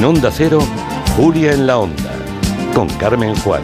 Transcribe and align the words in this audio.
En 0.00 0.06
Onda 0.06 0.30
Cero, 0.32 0.60
Julia 1.14 1.52
en 1.52 1.66
la 1.66 1.76
Onda, 1.76 2.10
con 2.74 2.88
Carmen 2.96 3.34
Juan. 3.40 3.62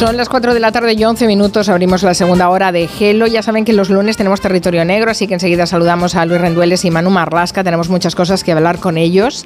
Son 0.00 0.16
las 0.16 0.30
4 0.30 0.54
de 0.54 0.60
la 0.60 0.72
tarde 0.72 0.94
y 0.94 1.04
11 1.04 1.26
minutos. 1.26 1.68
Abrimos 1.68 2.02
la 2.02 2.14
segunda 2.14 2.48
hora 2.48 2.72
de 2.72 2.88
Gelo. 2.88 3.26
Ya 3.26 3.42
saben 3.42 3.66
que 3.66 3.74
los 3.74 3.90
lunes 3.90 4.16
tenemos 4.16 4.40
territorio 4.40 4.82
negro, 4.82 5.10
así 5.10 5.26
que 5.26 5.34
enseguida 5.34 5.66
saludamos 5.66 6.14
a 6.14 6.24
Luis 6.24 6.40
Rendueles 6.40 6.86
y 6.86 6.90
Manu 6.90 7.10
Marlasca. 7.10 7.62
Tenemos 7.62 7.90
muchas 7.90 8.14
cosas 8.14 8.42
que 8.42 8.52
hablar 8.52 8.78
con 8.78 8.96
ellos. 8.96 9.44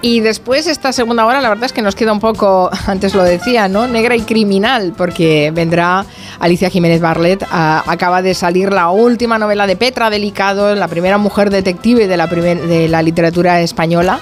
Y 0.00 0.20
después, 0.20 0.66
esta 0.66 0.94
segunda 0.94 1.26
hora, 1.26 1.42
la 1.42 1.50
verdad 1.50 1.66
es 1.66 1.74
que 1.74 1.82
nos 1.82 1.94
queda 1.94 2.10
un 2.14 2.20
poco, 2.20 2.70
antes 2.86 3.14
lo 3.14 3.22
decía, 3.22 3.68
¿no? 3.68 3.86
Negra 3.86 4.16
y 4.16 4.22
criminal, 4.22 4.94
porque 4.96 5.52
vendrá 5.54 6.06
Alicia 6.40 6.70
Jiménez 6.70 7.02
Barlet. 7.02 7.44
acaba 7.50 8.22
de 8.22 8.32
salir 8.32 8.72
la 8.72 8.88
última 8.88 9.38
novela 9.38 9.66
de 9.66 9.76
Petra 9.76 10.08
Delicado, 10.08 10.74
la 10.74 10.88
primera 10.88 11.18
mujer 11.18 11.50
detective 11.50 12.08
de 12.08 12.16
la, 12.88 13.02
literatura 13.02 13.60
española. 13.60 14.20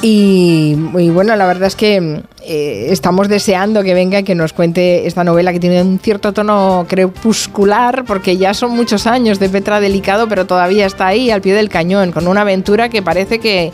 Y, 0.00 0.76
bueno, 1.10 1.34
la 1.34 1.46
verdad 1.46 1.66
es 1.66 1.74
que 1.74 2.22
eh, 2.44 2.88
estamos 2.90 3.28
deseando 3.28 3.82
que 3.82 3.94
venga 3.94 4.18
y 4.18 4.22
que 4.24 4.34
nos 4.34 4.52
cuente 4.52 5.06
esta 5.06 5.22
novela 5.22 5.52
que 5.52 5.60
tiene 5.60 5.80
un 5.80 5.98
cierto 5.98 6.32
tono 6.32 6.86
crepuscular, 6.88 8.04
porque 8.04 8.36
ya 8.36 8.52
son 8.52 8.72
muchos 8.72 9.06
años 9.06 9.38
de 9.38 9.48
Petra 9.48 9.80
Delicado, 9.80 10.28
pero 10.28 10.44
todavía 10.44 10.86
está 10.86 11.06
ahí 11.06 11.30
al 11.30 11.40
pie 11.40 11.54
del 11.54 11.68
cañón, 11.68 12.10
con 12.10 12.26
una 12.26 12.40
aventura 12.40 12.88
que 12.88 13.00
parece 13.00 13.38
que, 13.38 13.72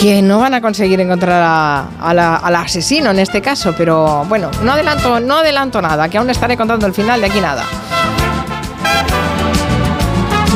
que 0.00 0.20
no 0.20 0.40
van 0.40 0.54
a 0.54 0.60
conseguir 0.60 1.00
encontrar 1.00 1.42
a, 1.44 1.88
al 2.00 2.56
asesino 2.56 3.10
en 3.10 3.20
este 3.20 3.40
caso, 3.40 3.74
pero 3.76 4.24
bueno, 4.28 4.50
no 4.62 4.72
adelanto, 4.72 5.20
no 5.20 5.38
adelanto 5.38 5.80
nada, 5.80 6.08
que 6.08 6.18
aún 6.18 6.28
estaré 6.28 6.56
contando 6.56 6.86
el 6.86 6.92
final 6.92 7.20
de 7.20 7.26
aquí 7.26 7.40
nada. 7.40 7.64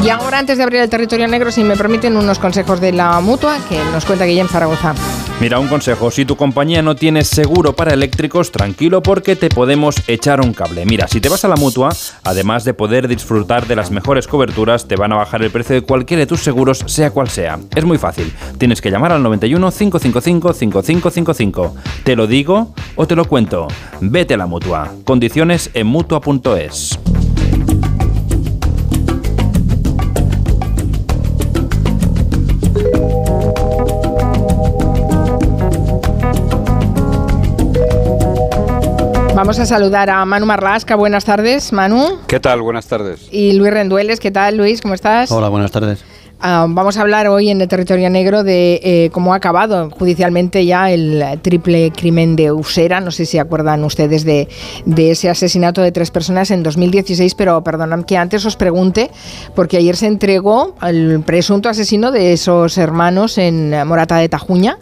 Y 0.02 0.08
ahora, 0.08 0.38
antes 0.38 0.56
de 0.56 0.64
abrir 0.64 0.80
el 0.80 0.88
territorio 0.88 1.28
negro, 1.28 1.52
si 1.52 1.62
me 1.62 1.76
permiten 1.76 2.16
unos 2.16 2.38
consejos 2.38 2.80
de 2.80 2.90
la 2.92 3.20
mutua 3.20 3.58
que 3.68 3.78
nos 3.92 4.04
cuenta 4.06 4.24
Guillem 4.24 4.48
Zaragoza. 4.48 4.94
Mira, 5.40 5.58
un 5.58 5.68
consejo, 5.68 6.10
si 6.10 6.26
tu 6.26 6.36
compañía 6.36 6.82
no 6.82 6.96
tiene 6.96 7.24
seguro 7.24 7.74
para 7.74 7.94
eléctricos, 7.94 8.52
tranquilo 8.52 9.02
porque 9.02 9.36
te 9.36 9.48
podemos 9.48 9.96
echar 10.06 10.42
un 10.42 10.52
cable. 10.52 10.84
Mira, 10.84 11.08
si 11.08 11.18
te 11.18 11.30
vas 11.30 11.46
a 11.46 11.48
la 11.48 11.56
mutua, 11.56 11.96
además 12.24 12.64
de 12.64 12.74
poder 12.74 13.08
disfrutar 13.08 13.66
de 13.66 13.74
las 13.74 13.90
mejores 13.90 14.26
coberturas, 14.26 14.86
te 14.86 14.96
van 14.96 15.14
a 15.14 15.16
bajar 15.16 15.42
el 15.42 15.50
precio 15.50 15.74
de 15.74 15.80
cualquiera 15.80 16.20
de 16.20 16.26
tus 16.26 16.40
seguros, 16.40 16.84
sea 16.84 17.10
cual 17.10 17.30
sea. 17.30 17.58
Es 17.74 17.86
muy 17.86 17.96
fácil, 17.96 18.30
tienes 18.58 18.82
que 18.82 18.90
llamar 18.90 19.12
al 19.12 19.22
91 19.22 19.70
555 19.70 20.52
5555. 20.52 21.74
¿Te 22.04 22.16
lo 22.16 22.26
digo 22.26 22.74
o 22.96 23.06
te 23.06 23.16
lo 23.16 23.24
cuento? 23.24 23.66
Vete 24.02 24.34
a 24.34 24.36
la 24.36 24.46
mutua. 24.46 24.92
Condiciones 25.04 25.70
en 25.72 25.86
mutua.es. 25.86 26.99
Vamos 39.40 39.58
a 39.58 39.64
saludar 39.64 40.10
a 40.10 40.22
Manu 40.26 40.44
Marlasca. 40.44 40.96
Buenas 40.96 41.24
tardes, 41.24 41.72
Manu. 41.72 42.18
¿Qué 42.26 42.38
tal? 42.38 42.60
Buenas 42.60 42.86
tardes. 42.86 43.26
Y 43.30 43.54
Luis 43.54 43.72
Rendueles. 43.72 44.20
¿Qué 44.20 44.30
tal, 44.30 44.58
Luis? 44.58 44.82
¿Cómo 44.82 44.92
estás? 44.92 45.32
Hola, 45.32 45.48
buenas 45.48 45.70
tardes. 45.70 46.04
Ah, 46.42 46.66
vamos 46.68 46.98
a 46.98 47.00
hablar 47.00 47.26
hoy 47.26 47.48
en 47.48 47.58
el 47.62 47.66
territorio 47.66 48.10
negro 48.10 48.44
de 48.44 48.80
eh, 48.82 49.10
cómo 49.12 49.32
ha 49.32 49.36
acabado 49.36 49.88
judicialmente 49.90 50.66
ya 50.66 50.90
el 50.90 51.24
triple 51.40 51.90
crimen 51.90 52.36
de 52.36 52.52
Usera. 52.52 53.00
No 53.00 53.10
sé 53.10 53.24
si 53.24 53.38
acuerdan 53.38 53.82
ustedes 53.82 54.24
de, 54.24 54.46
de 54.84 55.10
ese 55.12 55.30
asesinato 55.30 55.80
de 55.80 55.90
tres 55.90 56.10
personas 56.10 56.50
en 56.50 56.62
2016, 56.62 57.34
pero 57.34 57.64
perdonad 57.64 58.04
que 58.04 58.18
antes 58.18 58.44
os 58.44 58.56
pregunte, 58.56 59.10
porque 59.54 59.78
ayer 59.78 59.96
se 59.96 60.06
entregó 60.06 60.74
al 60.80 61.22
presunto 61.24 61.70
asesino 61.70 62.10
de 62.10 62.34
esos 62.34 62.76
hermanos 62.76 63.38
en 63.38 63.70
Morata 63.86 64.18
de 64.18 64.28
Tajuña 64.28 64.76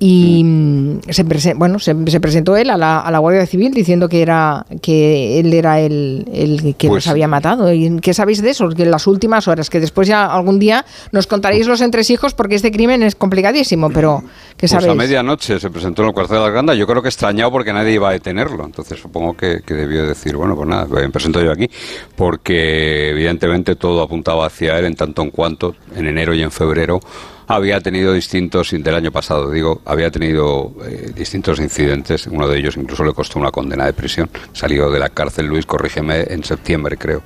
y 0.00 0.44
mm, 0.44 1.00
se, 1.10 1.54
bueno, 1.54 1.80
se, 1.80 1.94
presentó 1.94 2.56
él 2.56 2.70
a 2.70 2.76
la, 2.76 3.00
a 3.00 3.10
la, 3.10 3.18
Guardia 3.18 3.46
Civil 3.46 3.72
diciendo 3.74 4.08
que 4.08 4.22
era 4.22 4.64
que 4.80 5.40
él 5.40 5.52
era 5.52 5.80
el, 5.80 6.24
el 6.32 6.76
que 6.76 6.88
pues, 6.88 7.08
había 7.08 7.26
matado. 7.26 7.72
¿Y 7.72 7.98
qué 8.00 8.14
sabéis 8.14 8.40
de 8.40 8.50
eso? 8.50 8.68
Que 8.68 8.84
en 8.84 8.92
las 8.92 9.08
últimas 9.08 9.48
horas, 9.48 9.70
que 9.70 9.80
después 9.80 10.06
ya 10.06 10.26
algún 10.26 10.60
día 10.60 10.84
nos 11.10 11.26
contaréis 11.26 11.66
los 11.66 11.80
entresijos 11.80 12.32
porque 12.34 12.54
este 12.54 12.70
crimen 12.70 13.02
es 13.02 13.16
complicadísimo, 13.16 13.90
pero 13.90 14.22
¿qué 14.56 14.68
pues 14.68 14.70
sabéis? 14.70 14.92
a 14.92 14.94
medianoche 14.94 15.58
se 15.58 15.70
presentó 15.70 16.02
en 16.02 16.08
el 16.08 16.14
cuartel 16.14 16.36
de 16.36 16.42
la 16.44 16.50
Granda, 16.50 16.74
yo 16.74 16.86
creo 16.86 17.02
que 17.02 17.08
extrañado 17.08 17.50
porque 17.50 17.72
nadie 17.72 17.94
iba 17.94 18.08
a 18.08 18.12
detenerlo, 18.12 18.64
entonces 18.64 19.00
supongo 19.00 19.36
que, 19.36 19.62
que 19.66 19.74
debió 19.74 20.06
decir, 20.06 20.36
bueno, 20.36 20.54
pues 20.54 20.68
nada, 20.68 20.86
me 20.86 21.10
presento 21.10 21.42
yo 21.42 21.50
aquí, 21.50 21.68
porque 22.14 23.10
evidentemente 23.10 23.74
todo 23.74 24.02
apuntaba 24.02 24.46
hacia 24.46 24.78
él 24.78 24.84
en 24.84 24.94
tanto 24.94 25.22
en 25.22 25.30
cuanto 25.30 25.74
en 25.96 26.06
enero 26.06 26.34
y 26.34 26.42
en 26.42 26.52
febrero 26.52 27.00
había 27.48 27.80
tenido 27.80 28.12
distintos, 28.12 28.70
del 28.70 28.94
año 28.94 29.10
pasado 29.10 29.50
digo, 29.50 29.80
había 29.86 30.10
tenido 30.10 30.72
eh, 30.86 31.12
distintos 31.14 31.58
incidentes, 31.58 32.26
uno 32.26 32.46
de 32.46 32.58
ellos 32.58 32.76
incluso 32.76 33.04
le 33.04 33.12
costó 33.12 33.38
una 33.38 33.50
condena 33.50 33.86
de 33.86 33.94
prisión, 33.94 34.28
salió 34.52 34.90
de 34.90 34.98
la 34.98 35.08
cárcel, 35.08 35.46
Luis, 35.46 35.64
corrígeme, 35.64 36.24
en 36.28 36.44
septiembre 36.44 36.96
creo. 36.96 37.22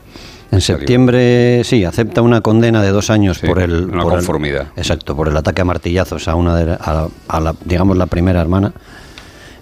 En 0.53 0.61
septiembre, 0.61 1.65
sí, 1.65 1.85
acepta 1.85 2.21
una 2.21 2.43
condena 2.43 2.83
de 2.83 2.91
dos 2.91 3.09
años 3.09 3.39
por 3.39 3.59
el... 3.59 3.87
Una 3.87 4.05
conformidad. 4.05 4.69
exacto, 4.77 5.17
por 5.17 5.29
el 5.29 5.37
ataque 5.37 5.63
a 5.63 5.65
martillazos 5.65 6.29
a 6.29 6.35
una 6.35 6.55
de, 6.57 6.77
a, 6.79 7.41
la, 7.41 7.55
digamos, 7.65 7.97
la 7.97 8.07
primera 8.07 8.41
hermana. 8.41 8.73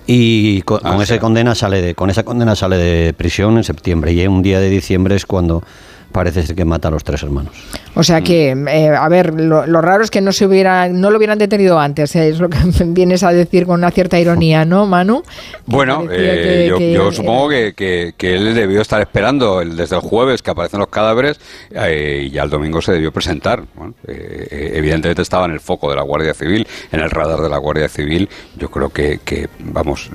Y 0.07 0.63
con, 0.63 0.81
ah, 0.83 0.99
esa 1.01 1.21
condena 1.21 1.55
sale 1.55 1.81
de, 1.81 1.95
con 1.95 2.11
esa 2.11 2.25
condena 2.25 2.57
sale 2.57 2.77
de 2.77 3.13
prisión 3.13 3.57
en 3.57 3.63
septiembre 3.63 4.13
y 4.13 4.27
un 4.27 4.43
día 4.43 4.59
de 4.59 4.69
diciembre 4.69 5.15
es 5.15 5.27
cuando 5.27 5.63
parece 6.11 6.45
ser 6.45 6.57
que 6.57 6.65
mata 6.65 6.89
a 6.89 6.91
los 6.91 7.05
tres 7.05 7.23
hermanos. 7.23 7.55
O 7.95 8.05
sea 8.05 8.21
que, 8.21 8.51
eh, 8.51 8.89
a 8.89 9.09
ver, 9.09 9.35
lo, 9.35 9.65
raro 9.81 10.05
es 10.05 10.11
que 10.11 10.21
no 10.21 10.33
se 10.33 10.47
hubiera, 10.47 10.89
no 10.89 11.11
lo 11.11 11.17
hubieran 11.17 11.39
detenido 11.39 11.79
antes, 11.79 12.15
eh, 12.15 12.29
es 12.29 12.39
lo 12.39 12.49
que 12.49 12.59
vienes 12.85 13.23
a 13.23 13.33
decir 13.33 13.67
con 13.67 13.81
una 13.81 13.91
cierta 13.91 14.19
ironía, 14.19 14.65
¿no, 14.65 14.87
Manu? 14.87 15.23
Bueno, 15.67 16.07
eh, 16.11 16.71
yo, 16.95 17.11
supongo 17.11 17.49
que, 17.49 18.15
él 18.19 18.55
debió 18.55 18.81
estar 18.81 19.01
esperando 19.01 19.61
desde 19.61 19.97
el 19.97 20.03
jueves 20.03 20.43
que 20.43 20.51
aparecen 20.51 20.79
los 20.79 20.89
cadáveres 20.89 21.41
y 21.71 22.31
ya 22.31 22.45
el 22.45 22.51
domingo 22.51 22.81
se 22.81 22.93
debió 22.93 23.13
presentar. 23.13 23.65
evidentemente 24.07 25.23
estaba 25.23 25.47
en 25.47 25.53
el 25.53 25.61
foco 25.61 25.91
de 25.91 25.97
la 25.97 26.03
Guardia 26.03 26.35
Civil, 26.35 26.67
en 26.93 27.01
el 27.01 27.11
radar 27.11 27.41
de 27.41 27.49
la 27.49 27.59
Guardia 27.59 27.89
Civil. 27.89 28.29
Yo 28.57 28.71
creo 28.71 28.91
que, 28.91 29.49
vamos, 29.59 30.11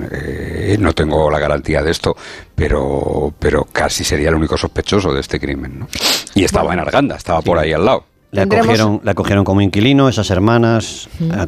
no 0.80 0.94
tengo 0.94 1.30
la 1.30 1.40
garantía 1.40 1.84
de 1.84 1.92
esto, 1.92 2.16
pero, 2.56 3.34
pero 3.38 3.66
casi 3.66 4.04
sería 4.04 4.30
el 4.30 4.36
único 4.36 4.58
sospechoso 4.58 5.14
de 5.14 5.20
este 5.20 5.40
crimen, 5.40 5.80
¿no? 5.80 5.88
Y 6.34 6.44
estaba 6.44 6.74
en 6.74 6.80
Arganda, 6.80 7.16
estaba 7.16 7.42
por 7.42 7.58
ahí 7.58 7.65
al 7.74 7.86
lado. 7.86 8.06
Le 8.32 8.42
acogieron, 8.42 9.00
le 9.04 9.12
acogieron 9.12 9.46
como 9.46 9.62
inquilino 9.62 10.10
esas 10.10 10.30
hermanas. 10.30 11.08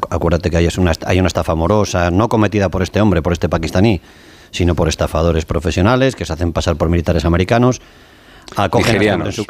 Acuérdate 0.09 0.49
que 0.49 0.57
hay 0.57 0.69
una, 0.77 0.93
hay 1.05 1.19
una 1.19 1.27
estafa 1.27 1.51
amorosa, 1.51 2.11
no 2.11 2.29
cometida 2.29 2.69
por 2.69 2.81
este 2.81 3.01
hombre, 3.01 3.21
por 3.21 3.33
este 3.33 3.49
pakistaní, 3.49 3.99
sino 4.51 4.73
por 4.73 4.87
estafadores 4.87 5.45
profesionales 5.45 6.15
que 6.15 6.25
se 6.25 6.33
hacen 6.33 6.53
pasar 6.53 6.77
por 6.77 6.89
militares 6.89 7.25
americanos. 7.25 7.81
Acogen 8.55 9.47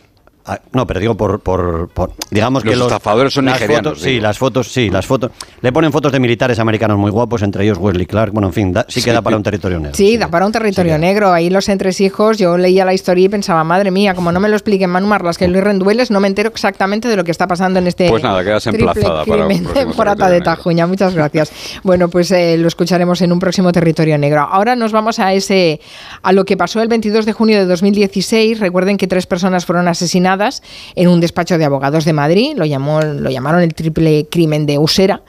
no, 0.72 0.88
pero 0.88 1.00
digo 1.00 1.16
por, 1.16 1.40
por, 1.40 1.90
digamos 2.32 2.64
que 2.64 2.76
los 2.76 2.88
estafadores 2.88 3.34
son 3.34 3.46
nigerianos. 3.46 4.00
sí, 4.00 4.20
las 4.20 4.38
fotos, 4.38 4.72
sí, 4.72 4.90
las 4.90 5.06
fotos. 5.06 5.32
Le 5.62 5.72
ponen 5.74 5.92
fotos 5.92 6.12
de 6.12 6.20
militares 6.20 6.60
americanos 6.60 6.98
muy 6.98 7.12
guapos, 7.12 7.42
entre 7.42 7.66
ellos 7.66 7.78
Wesley 7.78 8.06
Clark. 8.06 8.32
Bueno, 8.32 8.48
en 8.48 8.54
fin, 8.54 8.74
sí 8.88 9.02
que 9.02 9.12
da 9.12 9.22
para 9.22 9.36
un 9.36 9.44
territorio 9.44 9.80
negro. 9.80 9.96
Sí, 9.96 10.18
da 10.18 10.30
para 10.30 10.46
un 10.46 10.52
territorio 10.52 10.98
negro. 10.98 11.34
Ahí 11.34 11.50
los 11.50 11.68
entresijos, 11.68 12.38
yo 12.38 12.58
leía 12.58 12.86
la 12.86 12.94
historia 12.94 13.26
y 13.26 13.30
pensaba, 13.30 13.64
madre 13.66 13.92
mía, 13.92 14.14
como 14.14 14.32
no 14.32 14.40
me 14.40 14.48
lo 14.48 14.56
expliquen 14.56 14.90
Manu 14.90 15.08
Marlas, 15.08 15.38
que 15.38 15.48
Luis 15.48 15.64
Rendueles, 15.64 16.12
no 16.12 16.20
me 16.22 16.28
entero 16.28 16.50
exactamente 16.50 17.10
de 17.10 17.18
lo 17.18 17.26
que 17.26 17.32
está 17.32 17.48
pasando 17.48 17.80
en 17.80 17.88
este. 17.88 18.10
Pues 18.10 18.24
nada, 18.24 18.42
quedas 18.44 18.66
emplazada 18.68 19.26
para 19.26 19.48
un 19.48 19.66
temporada 19.74 20.30
de 20.30 20.40
Tajuña. 20.40 20.88
Muchas 20.88 21.14
gracias. 21.14 21.52
bueno, 21.84 22.08
pues 22.08 22.32
eh, 22.32 22.58
lo 22.58 22.70
escucharemos 22.70 23.22
en 23.22 23.34
un 23.34 23.40
próximo 23.40 23.72
territorio 23.74 24.18
negro. 24.18 24.48
Ahora 24.50 24.76
nos 24.78 24.94
vamos 24.94 25.20
a 25.20 25.34
ese 25.34 25.82
a 26.22 26.32
lo 26.32 26.46
que 26.46 26.56
pasó 26.56 26.82
el 26.82 26.88
22 26.88 27.26
de 27.26 27.34
junio 27.34 27.58
de 27.58 27.66
2016. 27.66 28.60
Recuerden 28.60 28.96
que 28.96 29.08
tres 29.08 29.28
personas 29.28 29.66
fueron 29.66 29.88
asesinadas 29.90 30.37
en 30.96 31.08
un 31.08 31.20
despacho 31.20 31.58
de 31.58 31.66
abogados 31.66 32.06
de 32.06 32.14
Madrid, 32.14 32.54
lo, 32.56 32.66
llamó, 32.66 33.02
lo 33.02 33.30
llamaron 33.30 33.62
el 33.62 33.74
triple 33.74 34.28
crimen 34.30 34.66
de 34.66 34.78
Usera 34.78 35.22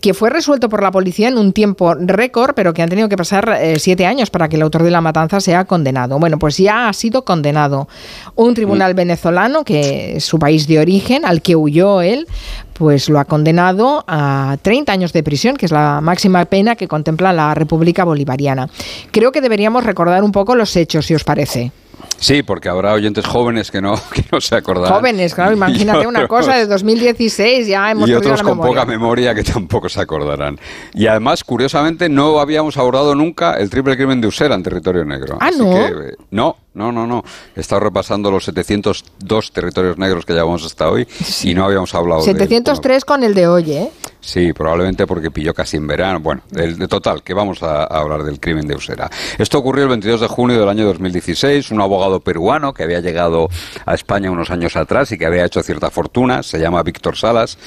que 0.00 0.14
fue 0.14 0.30
resuelto 0.30 0.68
por 0.68 0.82
la 0.82 0.90
policía 0.90 1.28
en 1.28 1.38
un 1.38 1.52
tiempo 1.52 1.94
récord, 1.94 2.54
pero 2.54 2.72
que 2.72 2.82
han 2.82 2.88
tenido 2.88 3.08
que 3.08 3.16
pasar 3.16 3.58
eh, 3.60 3.78
siete 3.78 4.06
años 4.06 4.30
para 4.30 4.48
que 4.48 4.56
el 4.56 4.62
autor 4.62 4.82
de 4.82 4.90
la 4.90 5.00
matanza 5.00 5.40
sea 5.40 5.64
condenado. 5.64 6.18
Bueno, 6.18 6.38
pues 6.38 6.56
ya 6.56 6.88
ha 6.88 6.92
sido 6.92 7.24
condenado. 7.24 7.88
Un 8.34 8.54
tribunal 8.54 8.94
mm. 8.94 8.96
venezolano, 8.96 9.64
que 9.64 10.16
es 10.16 10.24
su 10.24 10.38
país 10.38 10.66
de 10.66 10.78
origen, 10.78 11.24
al 11.24 11.42
que 11.42 11.56
huyó 11.56 12.00
él, 12.00 12.26
pues 12.74 13.08
lo 13.08 13.18
ha 13.18 13.24
condenado 13.24 14.04
a 14.06 14.56
30 14.62 14.92
años 14.92 15.12
de 15.12 15.22
prisión, 15.22 15.56
que 15.56 15.66
es 15.66 15.72
la 15.72 16.00
máxima 16.00 16.44
pena 16.44 16.76
que 16.76 16.86
contempla 16.86 17.32
la 17.32 17.54
República 17.54 18.04
Bolivariana. 18.04 18.68
Creo 19.10 19.32
que 19.32 19.40
deberíamos 19.40 19.84
recordar 19.84 20.22
un 20.22 20.32
poco 20.32 20.54
los 20.54 20.76
hechos, 20.76 21.06
si 21.06 21.14
os 21.14 21.24
parece. 21.24 21.72
Sí, 22.18 22.42
porque 22.42 22.68
habrá 22.68 22.94
oyentes 22.94 23.24
jóvenes 23.26 23.70
que 23.70 23.80
no, 23.80 23.94
que 24.12 24.24
no 24.32 24.40
se 24.40 24.56
acordarán. 24.56 24.98
Jóvenes, 24.98 25.34
claro, 25.34 25.52
imagínate 25.52 26.06
una 26.06 26.26
cosa 26.26 26.54
de 26.56 26.66
2016, 26.66 27.66
ya 27.66 27.90
hemos 27.90 28.08
Y 28.08 28.14
otros 28.14 28.42
con 28.42 28.58
poca 28.58 28.84
memoria 28.84 29.34
que 29.34 29.44
tampoco 29.44 29.88
se 29.88 30.00
acordarán. 30.00 30.58
Y 30.94 31.06
además, 31.06 31.44
curiosamente, 31.44 32.08
no 32.08 32.40
habíamos 32.40 32.76
abordado 32.76 33.14
nunca 33.14 33.54
el 33.54 33.70
triple 33.70 33.96
crimen 33.96 34.20
de 34.20 34.28
Usera 34.28 34.54
en 34.54 34.62
territorio 34.62 35.04
negro. 35.04 35.38
Ah, 35.40 35.50
no. 35.50 35.76
Eh, 35.76 36.16
no, 36.30 36.56
no, 36.74 36.92
no, 36.92 37.06
no. 37.06 37.22
He 37.54 37.60
estado 37.60 37.80
repasando 37.80 38.30
los 38.30 38.44
702 38.44 39.52
territorios 39.52 39.98
negros 39.98 40.24
que 40.24 40.32
llevamos 40.32 40.64
hasta 40.64 40.90
hoy 40.90 41.06
y 41.42 41.54
no 41.54 41.64
habíamos 41.64 41.94
hablado 41.94 42.22
703 42.22 43.02
de 43.02 43.06
con 43.06 43.22
el 43.22 43.34
de 43.34 43.46
hoy, 43.46 43.72
¿eh? 43.72 43.90
Sí, 44.20 44.52
probablemente 44.52 45.06
porque 45.06 45.30
pilló 45.30 45.54
casi 45.54 45.76
en 45.76 45.86
verano. 45.86 46.20
Bueno, 46.20 46.42
de, 46.50 46.88
total, 46.88 47.22
que 47.22 47.34
vamos 47.34 47.62
a, 47.62 47.84
hablar 47.84 48.24
del 48.24 48.40
crimen 48.40 48.66
de 48.66 48.74
Usera. 48.74 49.10
Esto 49.38 49.58
ocurrió 49.58 49.84
el 49.84 49.90
22 49.90 50.20
de 50.20 50.26
junio 50.26 50.58
del 50.58 50.68
año 50.68 50.84
2016. 50.86 51.70
Un 51.70 51.80
abogado 51.80 52.20
peruano 52.20 52.74
que 52.74 52.82
había 52.82 53.00
llegado 53.00 53.48
a 53.86 53.94
España 53.94 54.30
unos 54.30 54.50
años 54.50 54.76
atrás 54.76 55.12
y 55.12 55.18
que 55.18 55.26
había 55.26 55.44
hecho 55.44 55.62
cierta 55.62 55.90
fortuna, 55.90 56.42
se 56.42 56.58
llama 56.58 56.82
Víctor 56.82 57.16
Salas. 57.16 57.58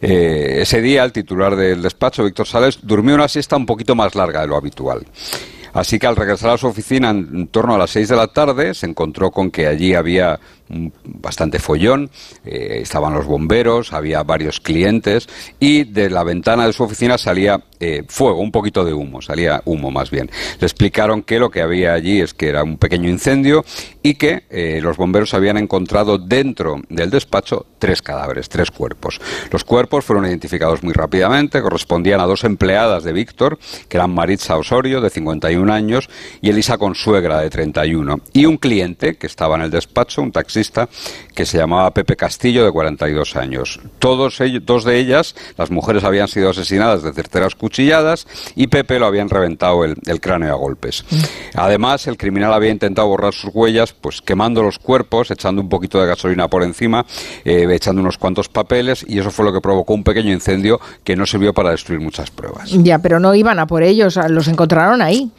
Eh, 0.00 0.58
ese 0.60 0.80
día, 0.80 1.04
el 1.04 1.12
titular 1.12 1.56
del 1.56 1.82
despacho, 1.82 2.24
Víctor 2.24 2.46
Salas, 2.46 2.78
durmió 2.82 3.14
una 3.14 3.28
siesta 3.28 3.56
un 3.56 3.66
poquito 3.66 3.94
más 3.94 4.14
larga 4.14 4.40
de 4.42 4.46
lo 4.46 4.56
habitual. 4.56 5.04
Así 5.76 5.98
que 5.98 6.06
al 6.06 6.16
regresar 6.16 6.50
a 6.50 6.56
su 6.56 6.66
oficina 6.68 7.10
en 7.10 7.48
torno 7.48 7.74
a 7.74 7.78
las 7.78 7.90
6 7.90 8.08
de 8.08 8.16
la 8.16 8.28
tarde, 8.28 8.72
se 8.72 8.86
encontró 8.86 9.30
con 9.30 9.50
que 9.50 9.66
allí 9.66 9.92
había 9.92 10.40
bastante 10.68 11.58
follón, 11.58 12.10
eh, 12.44 12.78
estaban 12.82 13.14
los 13.14 13.26
bomberos, 13.26 13.92
había 13.92 14.22
varios 14.22 14.60
clientes 14.60 15.28
y 15.60 15.84
de 15.84 16.10
la 16.10 16.24
ventana 16.24 16.66
de 16.66 16.72
su 16.72 16.82
oficina 16.82 17.18
salía 17.18 17.62
eh, 17.78 18.04
fuego, 18.08 18.40
un 18.40 18.50
poquito 18.50 18.84
de 18.84 18.94
humo, 18.94 19.20
salía 19.20 19.62
humo 19.64 19.90
más 19.90 20.10
bien. 20.10 20.30
Le 20.58 20.66
explicaron 20.66 21.22
que 21.22 21.38
lo 21.38 21.50
que 21.50 21.60
había 21.60 21.92
allí 21.92 22.20
es 22.20 22.32
que 22.34 22.48
era 22.48 22.62
un 22.62 22.78
pequeño 22.78 23.08
incendio 23.08 23.64
y 24.02 24.14
que 24.14 24.44
eh, 24.50 24.80
los 24.82 24.96
bomberos 24.96 25.34
habían 25.34 25.58
encontrado 25.58 26.18
dentro 26.18 26.80
del 26.88 27.10
despacho 27.10 27.66
tres 27.78 28.02
cadáveres, 28.02 28.48
tres 28.48 28.70
cuerpos. 28.70 29.20
Los 29.50 29.64
cuerpos 29.64 30.04
fueron 30.04 30.26
identificados 30.26 30.82
muy 30.82 30.92
rápidamente, 30.92 31.60
correspondían 31.60 32.20
a 32.20 32.26
dos 32.26 32.44
empleadas 32.44 33.04
de 33.04 33.12
Víctor, 33.12 33.58
que 33.88 33.96
eran 33.96 34.14
Maritza 34.14 34.56
Osorio, 34.56 35.00
de 35.00 35.10
51 35.10 35.72
años, 35.72 36.08
y 36.40 36.50
Elisa 36.50 36.78
Consuegra, 36.78 37.40
de 37.40 37.50
31, 37.50 38.20
y 38.32 38.46
un 38.46 38.56
cliente 38.56 39.16
que 39.16 39.26
estaba 39.26 39.56
en 39.56 39.62
el 39.62 39.70
despacho, 39.70 40.22
un 40.22 40.32
que 41.34 41.46
se 41.46 41.58
llamaba 41.58 41.90
Pepe 41.92 42.16
Castillo, 42.16 42.64
de 42.64 42.72
42 42.72 43.36
años. 43.36 43.80
Todos 43.98 44.40
ellos, 44.40 44.62
dos 44.64 44.84
de 44.84 44.98
ellas, 44.98 45.34
las 45.58 45.70
mujeres 45.70 46.04
habían 46.04 46.28
sido 46.28 46.50
asesinadas 46.50 47.02
de 47.02 47.12
certeras 47.12 47.54
cuchilladas 47.54 48.26
y 48.54 48.68
Pepe 48.68 48.98
lo 48.98 49.06
habían 49.06 49.28
reventado 49.28 49.84
el, 49.84 49.96
cráneo 50.20 50.52
a 50.52 50.56
golpes. 50.56 51.04
Mm. 51.10 51.16
Además, 51.54 52.06
el 52.06 52.16
criminal 52.16 52.52
había 52.52 52.70
intentado 52.70 53.08
borrar 53.08 53.34
sus 53.34 53.50
huellas, 53.52 53.92
pues 53.92 54.22
quemando 54.22 54.62
los 54.62 54.78
cuerpos, 54.78 55.30
echando 55.30 55.60
un 55.60 55.68
poquito 55.68 56.00
de 56.00 56.06
gasolina 56.06 56.48
por 56.48 56.62
encima, 56.62 57.04
eh, 57.44 57.66
echando 57.70 58.00
unos 58.00 58.18
cuantos 58.18 58.48
papeles 58.48 59.04
y 59.06 59.18
eso 59.18 59.30
fue 59.30 59.44
lo 59.44 59.52
que 59.52 59.60
provocó 59.60 59.94
un 59.94 60.04
pequeño 60.04 60.32
incendio 60.32 60.80
que 61.04 61.16
no 61.16 61.26
sirvió 61.26 61.52
para 61.52 61.70
destruir 61.70 62.00
muchas 62.00 62.30
pruebas. 62.30 62.70
Ya, 62.70 62.98
pero 62.98 63.20
no 63.20 63.34
iban 63.34 63.58
a 63.58 63.66
por 63.66 63.82
ellos, 63.82 64.18
los 64.28 64.48
encontraron 64.48 65.02
ahí. 65.02 65.30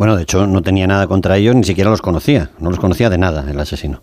Bueno, 0.00 0.16
de 0.16 0.22
hecho 0.22 0.46
no 0.46 0.62
tenía 0.62 0.86
nada 0.86 1.06
contra 1.06 1.36
ellos, 1.36 1.54
ni 1.54 1.62
siquiera 1.62 1.90
los 1.90 2.00
conocía, 2.00 2.48
no 2.58 2.70
los 2.70 2.80
conocía 2.80 3.10
de 3.10 3.18
nada 3.18 3.44
el 3.50 3.60
asesino. 3.60 4.00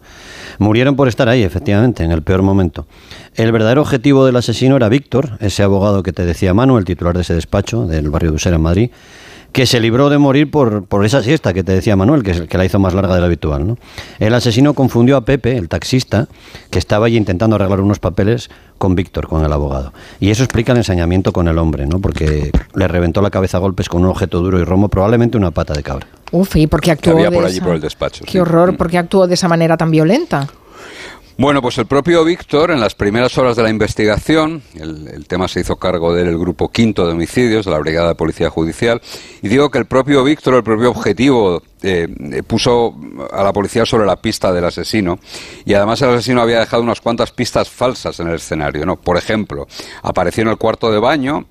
Murieron 0.59 0.95
por 0.95 1.07
estar 1.07 1.27
ahí, 1.27 1.41
efectivamente, 1.41 2.03
en 2.03 2.11
el 2.11 2.21
peor 2.21 2.43
momento. 2.43 2.85
El 3.33 3.51
verdadero 3.51 3.81
objetivo 3.81 4.23
del 4.23 4.35
asesino 4.35 4.75
era 4.75 4.89
Víctor, 4.89 5.39
ese 5.39 5.63
abogado 5.63 6.03
que 6.03 6.13
te 6.13 6.23
decía 6.23 6.53
Manu, 6.53 6.77
el 6.77 6.85
titular 6.85 7.15
de 7.15 7.21
ese 7.21 7.33
despacho 7.33 7.87
del 7.87 8.11
barrio 8.11 8.29
de 8.29 8.35
Usera 8.35 8.57
en 8.57 8.61
Madrid, 8.61 8.91
que 9.57 9.65
se 9.65 9.79
libró 9.79 10.11
de 10.11 10.19
morir 10.19 10.51
por, 10.51 10.85
por 10.85 11.03
esa 11.03 11.23
siesta 11.23 11.51
que 11.51 11.63
te 11.63 11.71
decía 11.71 11.95
Manuel, 11.95 12.21
que, 12.21 12.29
es 12.29 12.37
el 12.37 12.47
que 12.47 12.59
la 12.59 12.65
hizo 12.65 12.77
más 12.77 12.93
larga 12.93 13.15
de 13.15 13.21
la 13.21 13.25
habitual. 13.25 13.65
¿no? 13.65 13.79
El 14.19 14.35
asesino 14.35 14.75
confundió 14.75 15.17
a 15.17 15.21
Pepe, 15.21 15.57
el 15.57 15.67
taxista, 15.67 16.27
que 16.69 16.77
estaba 16.77 17.07
allí 17.07 17.17
intentando 17.17 17.55
arreglar 17.55 17.81
unos 17.81 17.97
papeles, 17.97 18.51
con 18.77 18.93
Víctor, 18.93 19.27
con 19.27 19.43
el 19.43 19.51
abogado. 19.51 19.93
Y 20.19 20.29
eso 20.29 20.43
explica 20.43 20.73
el 20.73 20.77
ensañamiento 20.77 21.33
con 21.33 21.47
el 21.47 21.57
hombre, 21.57 21.87
¿no? 21.87 21.99
porque 21.99 22.51
le 22.75 22.87
reventó 22.87 23.23
la 23.23 23.31
cabeza 23.31 23.57
a 23.57 23.59
golpes 23.59 23.89
con 23.89 24.03
un 24.03 24.09
objeto 24.09 24.43
duro 24.43 24.59
y 24.59 24.63
romo, 24.63 24.89
probablemente 24.89 25.39
una 25.39 25.49
pata 25.49 25.73
de 25.73 25.81
cabra. 25.81 26.05
Uf, 26.31 26.55
¿y 26.55 26.67
por 26.67 26.79
qué 26.79 26.91
actuó 26.91 27.15
de 27.15 27.31
por 27.31 27.43
allí 27.43 27.59
por 27.59 27.73
el 27.73 27.81
despacho. 27.81 28.25
Qué 28.27 28.39
horror, 28.39 28.77
¿por 28.77 28.91
qué 28.91 28.99
actuó 28.99 29.25
de 29.25 29.33
esa 29.33 29.47
manera 29.47 29.75
tan 29.75 29.89
violenta? 29.89 30.47
Bueno, 31.39 31.61
pues 31.61 31.77
el 31.77 31.85
propio 31.85 32.23
Víctor, 32.23 32.71
en 32.71 32.79
las 32.79 32.95
primeras 32.95 33.37
horas 33.37 33.55
de 33.55 33.61
la 33.61 33.69
investigación, 33.69 34.63
el, 34.73 35.27
tema 35.27 35.47
se 35.47 35.59
hizo 35.59 35.75
cargo 35.75 36.11
del 36.11 36.35
grupo 36.35 36.69
quinto 36.69 37.05
de 37.05 37.13
homicidios 37.13 37.63
de 37.63 37.71
la 37.71 37.77
Brigada 37.77 38.07
de 38.07 38.15
Policía 38.15 38.49
Judicial, 38.49 38.99
y 39.43 39.47
digo 39.47 39.69
que 39.69 39.77
el 39.77 39.85
propio 39.85 40.23
Víctor, 40.23 40.55
el 40.55 40.63
propio 40.63 40.89
objetivo, 40.89 41.61
eh, 41.83 42.07
puso 42.47 42.95
a 43.31 43.43
la 43.43 43.53
policía 43.53 43.85
sobre 43.85 44.07
la 44.07 44.15
pista 44.15 44.51
del 44.51 44.65
asesino, 44.65 45.19
y 45.63 45.75
además 45.75 46.01
el 46.01 46.09
asesino 46.09 46.41
había 46.41 46.59
dejado 46.59 46.81
unas 46.81 47.01
cuantas 47.01 47.31
pistas 47.31 47.69
falsas 47.69 48.19
en 48.19 48.29
el 48.29 48.35
escenario. 48.37 48.83
¿no? 48.87 48.95
Por 48.95 49.15
ejemplo, 49.15 49.67
apareció 50.01 50.41
en 50.41 50.49
el 50.49 50.57
cuarto 50.57 50.91
de 50.91 50.97
baño 50.97 51.45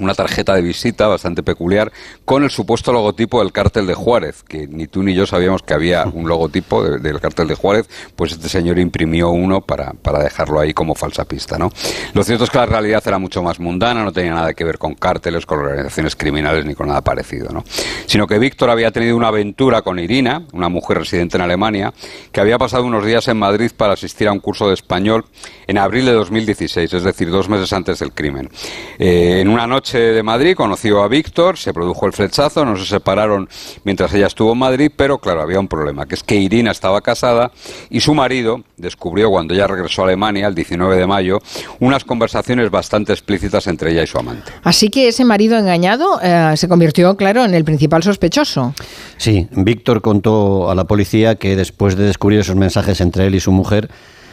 una 0.00 0.14
tarjeta 0.14 0.54
de 0.54 0.62
visita 0.62 1.06
bastante 1.06 1.42
peculiar 1.42 1.92
con 2.24 2.42
el 2.42 2.50
supuesto 2.50 2.92
logotipo 2.92 3.40
del 3.40 3.52
cártel 3.52 3.86
de 3.86 3.94
Juárez, 3.94 4.42
que 4.42 4.66
ni 4.66 4.86
tú 4.86 5.02
ni 5.02 5.14
yo 5.14 5.26
sabíamos 5.26 5.62
que 5.62 5.74
había 5.74 6.04
un 6.04 6.28
logotipo 6.28 6.82
del 6.82 7.20
cártel 7.20 7.48
de 7.48 7.54
Juárez, 7.54 7.88
pues 8.16 8.32
este 8.32 8.48
señor 8.48 8.78
imprimió 8.78 9.30
uno 9.30 9.60
para, 9.60 9.92
para, 9.92 10.20
dejarlo 10.20 10.60
ahí 10.60 10.72
como 10.72 10.94
falsa 10.94 11.24
pista, 11.24 11.58
¿no? 11.58 11.70
Lo 12.14 12.24
cierto 12.24 12.44
es 12.44 12.50
que 12.50 12.58
la 12.58 12.66
realidad 12.66 13.02
era 13.06 13.18
mucho 13.18 13.42
más 13.42 13.60
mundana, 13.60 14.02
no 14.02 14.12
tenía 14.12 14.34
nada 14.34 14.54
que 14.54 14.64
ver 14.64 14.78
con 14.78 14.94
cárteles, 14.94 15.46
con 15.46 15.60
organizaciones 15.60 16.16
criminales 16.16 16.64
ni 16.64 16.74
con 16.74 16.88
nada 16.88 17.02
parecido, 17.02 17.50
¿no? 17.52 17.64
Sino 18.06 18.26
que 18.26 18.38
Víctor 18.38 18.70
había 18.70 18.90
tenido 18.90 19.16
una 19.16 19.28
aventura 19.28 19.82
con 19.82 19.98
Irina, 19.98 20.46
una 20.52 20.68
mujer 20.68 20.98
residente 20.98 21.36
en 21.36 21.42
Alemania, 21.42 21.92
que 22.32 22.40
había 22.40 22.58
pasado 22.58 22.84
unos 22.84 23.04
días 23.04 23.28
en 23.28 23.36
Madrid 23.36 23.70
para 23.76 23.94
asistir 23.94 24.28
a 24.28 24.32
un 24.32 24.40
curso 24.40 24.68
de 24.68 24.74
español 24.74 25.24
en 25.66 25.78
abril 25.78 26.06
de 26.06 26.12
2016, 26.12 26.92
es 26.92 27.02
decir, 27.02 27.30
dos 27.30 27.48
meses 27.48 27.72
antes 27.72 27.98
del 27.98 28.12
crimen. 28.12 28.48
Eh, 28.98 29.40
en 29.40 29.48
una 29.48 29.66
noche 29.66 29.89
de 29.98 30.22
Madrid, 30.22 30.54
conoció 30.54 31.02
a 31.02 31.08
Víctor, 31.08 31.58
se 31.58 31.72
produjo 31.72 32.06
el 32.06 32.12
flechazo, 32.12 32.64
no 32.64 32.76
se 32.76 32.86
separaron 32.86 33.48
mientras 33.84 34.12
ella 34.14 34.26
estuvo 34.26 34.52
en 34.52 34.58
Madrid, 34.58 34.90
pero 34.94 35.18
claro, 35.18 35.42
había 35.42 35.58
un 35.58 35.68
problema, 35.68 36.06
que 36.06 36.14
es 36.14 36.22
que 36.22 36.36
Irina 36.36 36.70
estaba 36.70 37.00
casada 37.00 37.50
y 37.90 38.00
su 38.00 38.14
marido 38.14 38.62
descubrió 38.76 39.30
cuando 39.30 39.54
ella 39.54 39.66
regresó 39.66 40.02
a 40.02 40.04
Alemania, 40.06 40.46
el 40.46 40.54
19 40.54 40.96
de 40.96 41.06
mayo, 41.06 41.38
unas 41.78 42.04
conversaciones 42.04 42.70
bastante 42.70 43.12
explícitas 43.12 43.66
entre 43.66 43.92
ella 43.92 44.02
y 44.02 44.06
su 44.06 44.18
amante. 44.18 44.52
Así 44.62 44.90
que 44.90 45.08
ese 45.08 45.24
marido 45.24 45.58
engañado 45.58 46.20
eh, 46.22 46.56
se 46.56 46.68
convirtió, 46.68 47.16
claro, 47.16 47.44
en 47.44 47.54
el 47.54 47.64
principal 47.64 48.02
sospechoso. 48.02 48.74
Sí, 49.16 49.48
Víctor 49.52 50.02
contó 50.02 50.70
a 50.70 50.74
la 50.74 50.84
policía 50.84 51.34
que 51.34 51.56
después 51.56 51.96
de 51.96 52.04
descubrir 52.04 52.40
esos 52.40 52.56
mensajes 52.56 53.00
entre 53.00 53.26
él 53.26 53.34
y 53.34 53.40
su 53.40 53.52
mujer, 53.52 53.90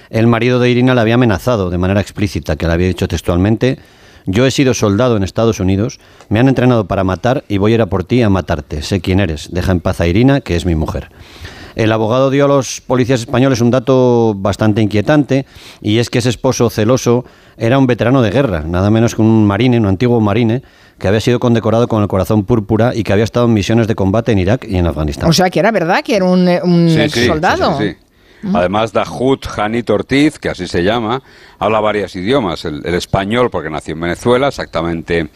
el 0.10 0.28
marido 0.28 0.60
de 0.60 0.70
Irina 0.70 0.96
le 0.96 1.02
había 1.02 1.16
amenazado 1.16 1.70
de 1.70 1.78
manera 1.78 2.02
explícita, 2.02 2.56
que 2.56 2.68
le 2.68 2.74
había 2.74 2.88
dicho 2.88 3.08
textualmente 3.08 3.80
yo 4.28 4.46
he 4.46 4.52
sido 4.52 4.74
soldado 4.74 5.18
en 5.18 5.24
Estados 5.24 5.60
Unidos, 5.60 6.00
me 6.30 6.40
han 6.40 6.48
entrenado 6.48 6.86
para 6.86 7.04
matar 7.04 7.44
y 7.48 7.58
voy 7.58 7.72
a 7.72 7.76
ir 7.76 7.82
a 7.82 7.88
por 7.88 8.04
ti 8.04 8.22
a 8.22 8.30
matarte. 8.30 8.84
Sé 8.84 9.00
quién 9.00 9.20
eres. 9.20 9.50
Deja 9.52 9.72
en 9.72 9.80
paz 9.80 10.02
a 10.02 10.08
Irina, 10.08 10.42
que 10.42 10.56
es 10.56 10.66
mi 10.66 10.76
mujer. 10.76 11.10
El 11.76 11.92
abogado 11.92 12.30
dio 12.30 12.46
a 12.46 12.48
los 12.48 12.82
policías 12.82 13.20
españoles 13.22 13.62
un 13.62 13.72
dato 13.72 14.34
bastante 14.36 14.82
inquietante 14.82 15.46
y 15.80 16.00
es 16.00 16.10
que 16.10 16.18
ese 16.18 16.30
esposo 16.30 16.70
celoso 16.72 17.24
era 17.56 17.78
un 17.78 17.86
veterano 17.86 18.24
de 18.24 18.32
guerra, 18.32 18.64
nada 18.66 18.90
menos 18.90 19.14
que 19.14 19.22
un 19.22 19.46
marine, 19.46 19.78
un 19.78 19.86
antiguo 19.86 20.20
marine, 20.20 20.64
que 20.98 21.08
había 21.08 21.22
sido 21.22 21.40
condecorado 21.40 21.88
con 21.88 22.02
el 22.02 22.08
corazón 22.08 22.46
púrpura 22.46 22.96
y 22.96 23.04
que 23.04 23.14
había 23.14 23.24
estado 23.24 23.46
en 23.46 23.54
misiones 23.54 23.88
de 23.88 23.94
combate 23.94 24.32
en 24.32 24.40
Irak 24.40 24.66
y 24.68 24.78
en 24.78 24.88
Afganistán. 24.88 25.30
O 25.30 25.34
sea, 25.34 25.52
que 25.52 25.60
era 25.60 25.72
verdad 25.72 26.04
que 26.04 26.16
era 26.16 26.26
un, 26.26 26.48
ex 26.48 27.28
soldado. 27.28 27.78
Sí, 27.78 27.96
Además, 28.54 28.94
Dahut 28.94 29.46
Janit 29.46 29.90
Ortiz, 29.90 30.40
que 30.40 30.50
así 30.50 30.68
se 30.68 30.84
llama, 30.84 31.22
habla 31.60 31.80
varios 31.80 32.16
idiomas. 32.16 32.66
El, 32.66 32.86
español, 32.86 33.50
porque 33.50 33.70
nació 33.70 33.94
en 33.94 34.02
Venezuela, 34.02 34.48
exactamente 34.48 35.30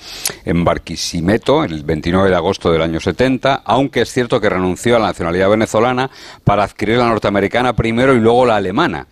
en 0.46 0.63
Barquisimeto, 0.63 1.63
el 1.63 1.84
29 1.84 2.29
de 2.29 2.36
agosto 2.36 2.72
del 2.72 2.81
año 2.81 3.00
70, 3.00 3.62
aunque 3.65 4.01
es 4.01 4.12
cierto 4.12 4.39
que 4.39 4.50
renunció 4.50 4.96
a 4.96 5.00
la 5.00 5.08
nacionalidad 5.08 5.50
venezolana 5.50 6.10
para 6.43 6.63
adquirir 6.63 6.98
la 6.98 7.08
norteamericana 7.08 7.74
primero 7.74 8.13
y 8.13 8.20
luego 8.20 8.46
la 8.46 8.55
alemana 8.55 9.08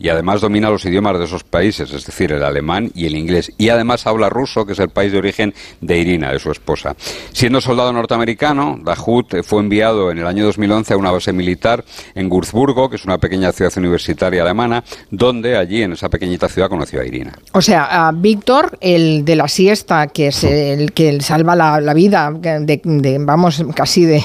y 0.00 0.08
además 0.08 0.40
domina 0.40 0.70
los 0.70 0.84
idiomas 0.86 1.18
de 1.18 1.26
esos 1.26 1.44
países, 1.44 1.92
es 1.92 2.06
decir, 2.06 2.32
el 2.32 2.42
alemán 2.42 2.90
y 2.94 3.04
el 3.04 3.14
inglés. 3.14 3.52
Y 3.58 3.68
además 3.68 4.06
habla 4.06 4.30
ruso, 4.30 4.64
que 4.64 4.72
es 4.72 4.78
el 4.78 4.88
país 4.88 5.12
de 5.12 5.18
origen 5.18 5.52
de 5.82 5.98
Irina, 5.98 6.32
de 6.32 6.38
su 6.38 6.50
esposa. 6.50 6.96
Siendo 7.32 7.60
soldado 7.60 7.92
norteamericano, 7.92 8.78
Dahut 8.82 9.42
fue 9.42 9.60
enviado 9.60 10.10
en 10.10 10.16
el 10.16 10.26
año 10.26 10.46
2011 10.46 10.94
a 10.94 10.96
una 10.96 11.10
base 11.10 11.34
militar 11.34 11.84
en 12.14 12.30
Würzburgo, 12.30 12.88
que 12.88 12.96
es 12.96 13.04
una 13.04 13.18
pequeña 13.18 13.52
ciudad 13.52 13.72
universitaria 13.76 14.40
alemana, 14.40 14.82
donde 15.10 15.58
allí, 15.58 15.82
en 15.82 15.92
esa 15.92 16.08
pequeñita 16.08 16.48
ciudad, 16.48 16.70
conoció 16.70 17.02
a 17.02 17.04
Irina. 17.04 17.38
O 17.52 17.60
sea, 17.60 18.08
a 18.08 18.12
Víctor, 18.12 18.78
el 18.80 19.26
de 19.26 19.36
la 19.36 19.48
siesta, 19.48 20.06
que 20.06 20.28
es 20.28 20.44
el 20.44 20.92
que 20.92 21.20
salva 21.20 21.54
la, 21.54 21.92
vida, 21.92 22.32
de, 22.32 23.18
vamos, 23.20 23.62
casi 23.74 24.06
de, 24.06 24.24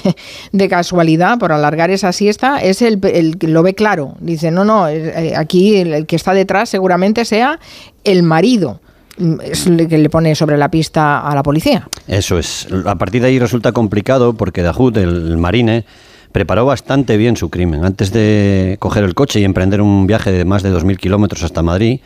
de, 0.53 0.69
casualidad, 0.69 1.37
por 1.37 1.51
alargar 1.51 1.89
esa 1.89 2.13
siesta, 2.13 2.59
es 2.59 2.81
el, 2.81 2.99
el 3.03 3.37
que 3.37 3.49
lo 3.49 3.61
ve 3.61 3.75
claro. 3.75 4.15
Dice, 4.21 4.51
no, 4.51 4.63
no, 4.63 4.87
eh, 4.87 5.35
el, 5.73 6.05
que 6.05 6.15
está 6.15 6.33
detrás 6.33 6.69
seguramente 6.69 7.25
sea 7.25 7.59
el 8.03 8.23
marido 8.23 8.81
el 9.17 9.87
que 9.87 9.97
le 9.97 10.09
pone 10.09 10.35
sobre 10.35 10.57
la 10.57 10.69
pista 10.69 11.19
a 11.19 11.33
la 11.33 11.41
policía. 11.41 11.87
Eso 12.07 12.37
es. 12.37 12.67
A 12.85 12.95
partir 12.95 13.21
de 13.21 13.29
ahí 13.29 13.39
resulta 13.39 13.71
complicado 13.71 14.33
porque 14.33 14.61
Dahut, 14.61 14.97
el 14.97 15.37
marine, 15.37 15.85
preparó 16.33 16.65
bastante 16.65 17.15
bien 17.15 17.37
su 17.37 17.49
crimen. 17.49 17.85
Antes 17.85 18.11
de 18.11 18.75
coger 18.79 19.05
el 19.05 19.15
coche 19.15 19.39
y 19.39 19.45
emprender 19.45 19.81
un 19.81 20.05
viaje 20.05 20.33
de 20.33 20.43
más 20.43 20.63
de 20.63 20.73
2.000 20.73 20.97
kilómetros 20.97 21.43
hasta 21.43 21.63
Madrid, 21.63 22.01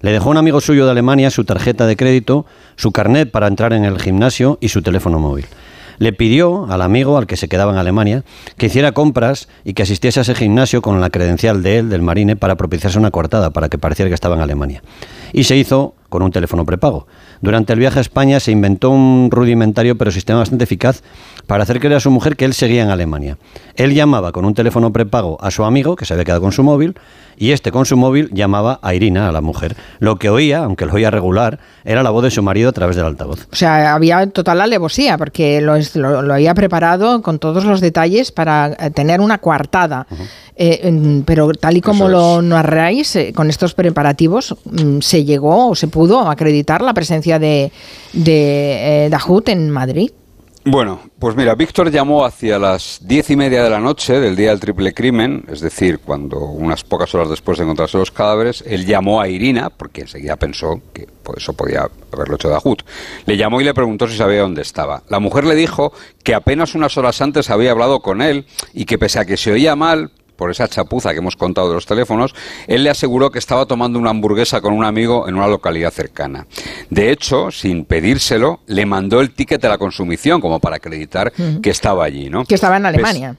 le 0.00 0.10
dejó 0.10 0.28
a 0.28 0.32
un 0.32 0.36
amigo 0.38 0.60
suyo 0.62 0.86
de 0.86 0.92
Alemania 0.92 1.30
su 1.30 1.44
tarjeta 1.44 1.86
de 1.86 1.96
crédito, 1.96 2.46
su 2.76 2.92
carnet 2.92 3.30
para 3.30 3.46
entrar 3.46 3.74
en 3.74 3.84
el 3.84 4.00
gimnasio 4.00 4.56
y 4.62 4.68
su 4.68 4.80
teléfono 4.80 5.18
móvil 5.18 5.46
le 5.98 6.12
pidió 6.12 6.66
al 6.70 6.82
amigo, 6.82 7.16
al 7.18 7.26
que 7.26 7.36
se 7.36 7.48
quedaba 7.48 7.72
en 7.72 7.78
Alemania, 7.78 8.24
que 8.56 8.66
hiciera 8.66 8.92
compras 8.92 9.48
y 9.64 9.74
que 9.74 9.82
asistiese 9.82 10.20
a 10.20 10.22
ese 10.22 10.34
gimnasio 10.34 10.82
con 10.82 11.00
la 11.00 11.10
credencial 11.10 11.62
de 11.62 11.78
él, 11.78 11.90
del 11.90 12.02
marine, 12.02 12.36
para 12.36 12.56
propiciarse 12.56 12.98
una 12.98 13.10
cortada, 13.10 13.50
para 13.50 13.68
que 13.68 13.78
pareciera 13.78 14.08
que 14.08 14.14
estaba 14.14 14.34
en 14.34 14.42
Alemania. 14.42 14.82
Y 15.32 15.44
se 15.44 15.56
hizo 15.56 15.94
con 16.14 16.22
un 16.22 16.30
teléfono 16.30 16.64
prepago. 16.64 17.08
Durante 17.40 17.72
el 17.72 17.80
viaje 17.80 17.98
a 17.98 18.02
España 18.02 18.38
se 18.38 18.52
inventó 18.52 18.90
un 18.90 19.30
rudimentario 19.32 19.98
pero 19.98 20.12
sistema 20.12 20.38
bastante 20.38 20.62
eficaz 20.62 21.02
para 21.48 21.64
hacer 21.64 21.80
creer 21.80 21.96
a 21.96 22.00
su 22.00 22.08
mujer 22.08 22.36
que 22.36 22.44
él 22.44 22.54
seguía 22.54 22.84
en 22.84 22.90
Alemania. 22.90 23.36
Él 23.74 23.94
llamaba 23.94 24.30
con 24.30 24.44
un 24.44 24.54
teléfono 24.54 24.92
prepago 24.92 25.38
a 25.42 25.50
su 25.50 25.64
amigo, 25.64 25.96
que 25.96 26.04
se 26.04 26.14
había 26.14 26.24
quedado 26.24 26.40
con 26.40 26.52
su 26.52 26.62
móvil, 26.62 26.94
y 27.36 27.50
este 27.50 27.72
con 27.72 27.84
su 27.84 27.96
móvil 27.96 28.30
llamaba 28.32 28.78
a 28.80 28.94
Irina, 28.94 29.28
a 29.28 29.32
la 29.32 29.40
mujer. 29.40 29.74
Lo 29.98 30.16
que 30.16 30.30
oía, 30.30 30.58
aunque 30.58 30.86
lo 30.86 30.94
oía 30.94 31.10
regular, 31.10 31.58
era 31.84 32.04
la 32.04 32.10
voz 32.10 32.22
de 32.22 32.30
su 32.30 32.44
marido 32.44 32.68
a 32.70 32.72
través 32.72 32.94
del 32.94 33.06
altavoz. 33.06 33.48
O 33.52 33.56
sea, 33.56 33.94
había 33.94 34.24
total 34.28 34.60
alevosía, 34.60 35.18
porque 35.18 35.60
lo, 35.60 35.74
había 36.32 36.54
preparado 36.54 37.22
con 37.22 37.40
todos 37.40 37.64
los 37.64 37.80
detalles 37.80 38.30
para 38.30 38.68
eh, 38.78 38.90
tener 38.90 39.20
una 39.20 39.38
coartada. 39.38 40.06
Eh, 40.56 41.22
pero 41.26 41.52
tal 41.52 41.76
y 41.76 41.80
como 41.80 42.08
lo 42.08 42.40
narráis, 42.40 43.16
eh, 43.16 43.32
con 43.34 43.50
estos 43.50 43.74
preparativos, 43.74 44.54
mm, 44.64 45.00
se 45.00 45.24
llegó 45.24 45.68
o 45.68 45.74
se 45.74 45.88
pudo 45.88 46.28
acreditar 46.28 46.80
la 46.80 46.94
presencia 46.94 47.38
de, 47.38 47.72
de 48.12 49.08
Dahut 49.10 49.48
en 49.48 49.70
Madrid. 49.70 50.10
Bueno, 50.66 50.98
pues 51.18 51.36
mira, 51.36 51.54
Víctor 51.54 51.90
llamó 51.90 52.24
hacia 52.24 52.58
las 52.58 52.98
diez 53.02 53.28
y 53.28 53.36
media 53.36 53.62
de 53.62 53.68
la 53.68 53.80
noche 53.80 54.18
del 54.18 54.34
día 54.34 54.48
del 54.48 54.60
triple 54.60 54.94
crimen, 54.94 55.44
es 55.48 55.60
decir, 55.60 55.98
cuando 55.98 56.38
unas 56.38 56.84
pocas 56.84 57.14
horas 57.14 57.28
después 57.28 57.58
de 57.58 57.64
encontrarse 57.64 57.98
los 57.98 58.10
cadáveres, 58.10 58.64
él 58.66 58.86
llamó 58.86 59.20
a 59.20 59.28
Irina, 59.28 59.68
porque 59.68 60.00
enseguida 60.00 60.36
pensó 60.36 60.80
que 60.94 61.06
por 61.22 61.36
eso 61.36 61.52
podía 61.52 61.86
haberlo 62.10 62.36
hecho 62.36 62.48
Dahut. 62.48 62.82
Le 63.26 63.36
llamó 63.36 63.60
y 63.60 63.64
le 63.64 63.74
preguntó 63.74 64.08
si 64.08 64.16
sabía 64.16 64.40
dónde 64.40 64.62
estaba. 64.62 65.02
La 65.10 65.18
mujer 65.18 65.44
le 65.44 65.54
dijo 65.54 65.92
que 66.22 66.34
apenas 66.34 66.74
unas 66.74 66.96
horas 66.96 67.20
antes 67.20 67.50
había 67.50 67.72
hablado 67.72 68.00
con 68.00 68.22
él 68.22 68.46
y 68.72 68.86
que 68.86 68.96
pese 68.96 69.18
a 69.18 69.26
que 69.26 69.36
se 69.36 69.52
oía 69.52 69.76
mal, 69.76 70.12
por 70.36 70.50
esa 70.50 70.68
chapuza 70.68 71.12
que 71.12 71.18
hemos 71.18 71.36
contado 71.36 71.68
de 71.68 71.74
los 71.74 71.86
teléfonos, 71.86 72.34
él 72.66 72.84
le 72.84 72.90
aseguró 72.90 73.30
que 73.30 73.38
estaba 73.38 73.66
tomando 73.66 73.98
una 73.98 74.10
hamburguesa 74.10 74.60
con 74.60 74.72
un 74.72 74.84
amigo 74.84 75.28
en 75.28 75.36
una 75.36 75.46
localidad 75.46 75.90
cercana. 75.90 76.46
De 76.90 77.10
hecho, 77.10 77.50
sin 77.50 77.84
pedírselo, 77.84 78.60
le 78.66 78.86
mandó 78.86 79.20
el 79.20 79.32
ticket 79.32 79.60
de 79.60 79.68
la 79.68 79.78
consumición 79.78 80.40
como 80.40 80.60
para 80.60 80.76
acreditar 80.76 81.32
que 81.62 81.70
estaba 81.70 82.04
allí, 82.04 82.30
¿no? 82.30 82.44
Que 82.44 82.54
estaba 82.54 82.76
en 82.76 82.86
Alemania 82.86 83.36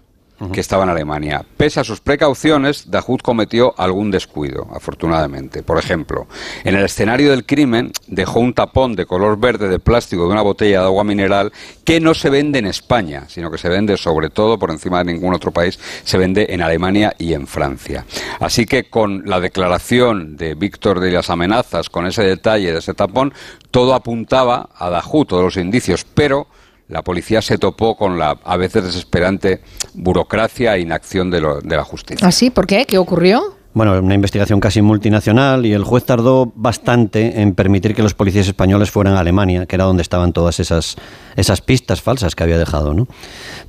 que 0.52 0.60
estaba 0.60 0.84
en 0.84 0.90
Alemania. 0.90 1.46
Pese 1.58 1.80
a 1.80 1.84
sus 1.84 2.02
precauciones, 2.02 2.92
Dahut 2.92 3.22
cometió 3.22 3.74
algún 3.78 4.12
descuido, 4.12 4.68
afortunadamente. 4.74 5.64
Por 5.64 5.80
ejemplo, 5.80 6.28
en 6.64 6.76
el 6.76 6.84
escenario 6.84 7.32
del 7.32 7.46
crimen 7.46 7.92
dejó 8.08 8.40
un 8.40 8.54
tapón 8.54 8.96
de 8.96 9.06
color 9.06 9.40
verde 9.40 9.70
de 9.70 9.80
plástico 9.80 10.26
de 10.26 10.34
una 10.34 10.42
botella 10.42 10.82
de 10.82 10.86
agua 10.86 11.04
mineral 11.04 11.54
que 11.84 12.00
no 12.00 12.14
se 12.14 12.30
vende 12.30 12.60
en 12.60 12.66
España, 12.66 13.26
sino 13.28 13.50
que 13.50 13.58
se 13.58 13.70
vende 13.70 13.98
sobre 13.98 14.30
todo 14.30 14.60
por 14.60 14.72
encima 14.72 15.04
de 15.04 15.14
ningún 15.14 15.34
otro 15.34 15.52
país, 15.52 15.80
se 16.04 16.18
vende 16.18 16.48
en 16.50 16.62
Alemania 16.62 17.14
y 17.18 17.34
en 17.34 17.48
Francia. 17.48 18.06
Así 18.40 18.66
que 18.66 18.90
con 18.90 19.24
la 19.26 19.40
declaración 19.40 20.36
de 20.36 20.56
Víctor 20.56 21.00
de 21.00 21.12
las 21.12 21.30
amenazas, 21.30 21.90
con 21.90 22.06
ese 22.06 22.24
detalle 22.24 22.74
de 22.74 22.80
ese 22.80 22.94
tapón, 22.94 23.34
todo 23.72 23.94
apuntaba 23.94 24.70
a 24.76 24.90
Dahut, 24.90 25.30
todos 25.30 25.44
los 25.44 25.58
indicios, 25.58 26.06
pero 26.14 26.48
la 26.88 27.04
policía 27.04 27.42
se 27.42 27.58
topó 27.58 27.96
con 27.98 28.20
la 28.20 28.38
a 28.44 28.58
veces 28.58 28.84
desesperante 28.84 29.62
burocracia 29.94 30.76
e 30.76 30.82
inacción 30.82 31.32
de, 31.32 31.42
la 31.42 31.84
justicia. 31.84 32.28
¿Ah, 32.28 32.32
sí? 32.32 32.50
¿Por 32.50 32.68
qué? 32.68 32.86
¿Qué 32.86 32.98
ocurrió? 32.98 33.56
Bueno, 33.74 34.00
una 34.00 34.14
investigación 34.14 34.62
casi 34.62 34.82
multinacional 34.82 35.66
y 35.66 35.74
el 35.74 35.84
juez 35.84 36.06
tardó 36.06 36.54
bastante 36.56 37.42
en 37.42 37.54
permitir 37.54 37.94
que 37.94 38.04
los 38.04 38.14
policías 38.14 38.48
españoles 38.48 38.90
fueran 38.90 39.16
a 39.16 39.20
Alemania, 39.20 39.66
que 39.66 39.76
era 39.76 39.84
donde 39.84 40.02
estaban 40.02 40.32
todas 40.32 40.62
esas, 40.62 40.96
esas 41.36 41.60
pistas 41.60 42.02
falsas 42.02 42.36
que 42.36 42.44
había 42.44 42.58
dejado. 42.58 42.94
¿no? 42.94 43.08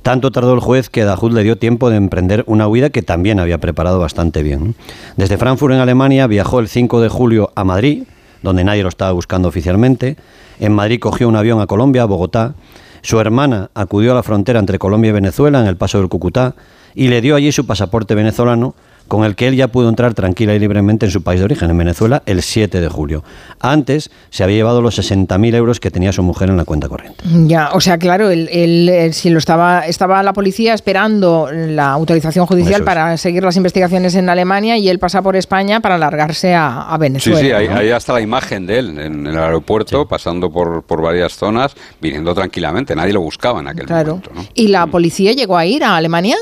Tanto 0.03 0.31
tardó 0.31 0.53
el 0.53 0.61
juez 0.61 0.89
que 0.89 1.03
Dahut 1.03 1.33
le 1.33 1.43
dio 1.43 1.57
tiempo 1.57 1.89
de 1.89 1.97
emprender 1.97 2.45
una 2.47 2.69
huida 2.69 2.89
que 2.89 3.01
también 3.01 3.41
había 3.41 3.57
preparado 3.57 3.99
bastante 3.99 4.43
bien. 4.43 4.75
Desde 5.17 5.37
Frankfurt 5.37 5.73
en 5.73 5.81
Alemania 5.81 6.25
viajó 6.27 6.61
el 6.61 6.69
5 6.69 7.01
de 7.01 7.09
julio 7.09 7.51
a 7.55 7.65
Madrid, 7.65 8.03
donde 8.43 8.63
nadie 8.63 8.83
lo 8.83 8.89
estaba 8.89 9.11
buscando 9.11 9.49
oficialmente. 9.49 10.15
En 10.61 10.71
Madrid 10.71 10.99
cogió 11.01 11.27
un 11.27 11.35
avión 11.35 11.59
a 11.59 11.67
Colombia, 11.67 12.03
a 12.03 12.05
Bogotá 12.05 12.55
su 13.01 13.19
hermana 13.19 13.69
acudió 13.73 14.11
a 14.11 14.15
la 14.15 14.23
frontera 14.23 14.59
entre 14.59 14.79
Colombia 14.79 15.09
y 15.09 15.13
Venezuela 15.13 15.59
en 15.61 15.67
el 15.67 15.77
paso 15.77 15.99
del 15.99 16.09
Cucutá 16.09 16.55
y 16.95 17.09
le 17.09 17.21
dio 17.21 17.35
allí 17.35 17.51
su 17.51 17.65
pasaporte 17.65 18.15
venezolano 18.15 18.75
con 19.07 19.23
el 19.23 19.35
que 19.35 19.47
él 19.47 19.55
ya 19.55 19.67
pudo 19.67 19.89
entrar 19.89 20.13
tranquila 20.13 20.53
y 20.53 20.59
libremente 20.59 21.05
en 21.05 21.11
su 21.11 21.21
país 21.23 21.39
de 21.39 21.45
origen, 21.45 21.69
en 21.69 21.77
Venezuela, 21.77 22.23
el 22.25 22.41
7 22.41 22.81
de 22.81 22.89
julio. 22.89 23.23
Antes 23.59 24.09
se 24.29 24.43
había 24.43 24.57
llevado 24.57 24.81
los 24.81 24.97
60.000 24.99 25.55
euros 25.55 25.79
que 25.79 25.91
tenía 25.91 26.11
su 26.11 26.23
mujer 26.23 26.49
en 26.49 26.57
la 26.57 26.65
cuenta 26.65 26.89
corriente. 26.89 27.23
Ya, 27.45 27.69
o 27.73 27.81
sea, 27.81 27.97
claro, 27.97 28.29
él, 28.29 29.09
si 29.13 29.29
lo 29.29 29.39
estaba, 29.39 29.85
estaba 29.85 30.21
la 30.23 30.33
policía 30.33 30.73
esperando 30.73 31.49
la 31.51 31.91
autorización 31.91 32.45
judicial 32.45 32.83
para 32.83 33.17
seguir 33.17 33.43
las 33.43 33.55
investigaciones 33.55 34.15
en 34.15 34.29
Alemania 34.29 34.77
y 34.77 34.89
él 34.89 34.99
pasa 34.99 35.21
por 35.21 35.35
España 35.35 35.79
para 35.79 35.97
largarse 35.97 36.53
a, 36.55 36.95
Venezuela. 36.99 37.39
Sí, 37.39 37.45
sí, 37.45 37.51
ahí, 37.51 37.89
está 37.89 38.13
la 38.13 38.21
imagen 38.21 38.65
de 38.65 38.79
él 38.79 38.99
en, 38.99 39.27
el 39.27 39.37
aeropuerto, 39.37 40.07
pasando 40.07 40.49
por, 40.49 40.83
por 40.83 41.01
varias 41.01 41.33
zonas, 41.33 41.75
viniendo 42.01 42.33
tranquilamente. 42.33 42.95
Nadie 42.95 43.13
lo 43.13 43.21
buscaba 43.21 43.59
en 43.59 43.67
aquel 43.67 43.87
momento. 43.87 44.31
¿Y 44.53 44.69
la 44.69 44.87
policía 44.87 45.33
llegó 45.33 45.57
a 45.57 45.65
ir 45.65 45.83
a 45.83 45.95
Alemania? 45.95 46.37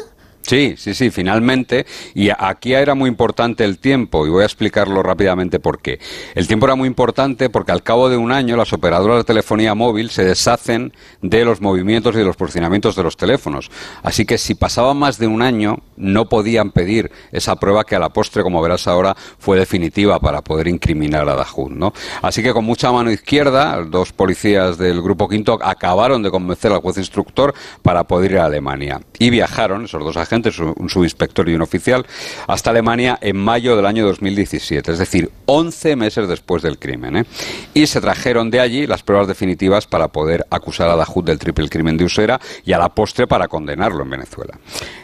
Sí, 0.45 0.75
sí, 0.77 0.93
sí, 0.93 1.09
finalmente. 1.09 1.87
Y 2.13 2.29
aquí 2.29 2.73
era 2.73 2.93
muy 2.93 3.09
importante 3.09 3.63
el 3.63 3.79
tiempo, 3.79 4.27
y 4.27 4.29
voy 4.29 4.43
a 4.43 4.45
explicarlo 4.45 5.01
rápidamente 5.01 5.59
por 5.59 5.79
qué. 5.79 5.99
El 6.35 6.47
tiempo 6.47 6.67
era 6.67 6.75
muy 6.75 6.87
importante 6.87 7.49
porque 7.49 7.71
al 7.71 7.81
cabo 7.81 8.09
de 8.09 8.17
un 8.17 8.31
año 8.31 8.55
las 8.55 8.71
operadoras 8.71 9.17
de 9.17 9.23
telefonía 9.23 9.73
móvil 9.73 10.11
se 10.11 10.23
deshacen 10.23 10.93
de 11.23 11.45
los 11.45 11.61
movimientos 11.61 12.13
y 12.13 12.19
de 12.19 12.25
los 12.25 12.35
posicionamientos 12.35 12.95
de 12.95 13.01
los 13.01 13.17
teléfonos. 13.17 13.71
Así 14.03 14.25
que 14.25 14.37
si 14.37 14.53
pasaba 14.53 14.93
más 14.93 15.17
de 15.17 15.25
un 15.25 15.41
año, 15.41 15.79
no 15.97 16.29
podían 16.29 16.69
pedir 16.69 17.11
esa 17.31 17.55
prueba 17.55 17.83
que 17.83 17.95
a 17.95 17.99
la 17.99 18.09
postre, 18.09 18.43
como 18.43 18.61
verás 18.61 18.87
ahora, 18.87 19.15
fue 19.39 19.57
definitiva 19.57 20.19
para 20.19 20.43
poder 20.43 20.67
incriminar 20.67 21.27
a 21.27 21.35
Dahut, 21.35 21.71
¿no? 21.71 21.91
Así 22.21 22.43
que 22.43 22.53
con 22.53 22.65
mucha 22.65 22.91
mano 22.91 23.09
izquierda, 23.09 23.81
dos 23.83 24.13
policías 24.13 24.77
del 24.77 25.01
Grupo 25.01 25.27
Quinto 25.27 25.57
acabaron 25.63 26.21
de 26.21 26.29
convencer 26.29 26.71
al 26.71 26.81
juez 26.81 26.97
instructor 26.97 27.55
para 27.81 28.03
poder 28.03 28.33
ir 28.33 28.37
a 28.37 28.45
Alemania. 28.45 29.01
Y 29.17 29.31
viajaron, 29.31 29.85
esos 29.85 30.03
dos 30.03 30.17
agentes, 30.17 30.34
un 30.59 30.89
subinspector 30.89 31.47
y 31.49 31.55
un 31.55 31.61
oficial, 31.61 32.05
hasta 32.47 32.69
Alemania 32.69 33.17
en 33.21 33.37
mayo 33.37 33.75
del 33.75 33.85
año 33.85 34.05
2017, 34.05 34.91
es 34.91 34.99
decir, 34.99 35.29
11 35.45 35.95
meses 35.95 36.27
después 36.27 36.63
del 36.63 36.79
crimen. 36.79 37.17
¿eh? 37.17 37.25
Y 37.73 37.87
se 37.87 38.01
trajeron 38.01 38.49
de 38.49 38.59
allí 38.59 38.87
las 38.87 39.03
pruebas 39.03 39.27
definitivas 39.27 39.87
para 39.87 40.07
poder 40.09 40.45
acusar 40.49 40.89
a 40.89 40.95
Dahut 40.95 41.25
del 41.25 41.39
triple 41.39 41.69
crimen 41.69 41.97
de 41.97 42.05
Usera 42.05 42.39
y 42.63 42.73
a 42.73 42.77
la 42.77 42.89
postre 42.89 43.27
para 43.27 43.47
condenarlo 43.47 44.03
en 44.03 44.09
Venezuela. 44.09 44.57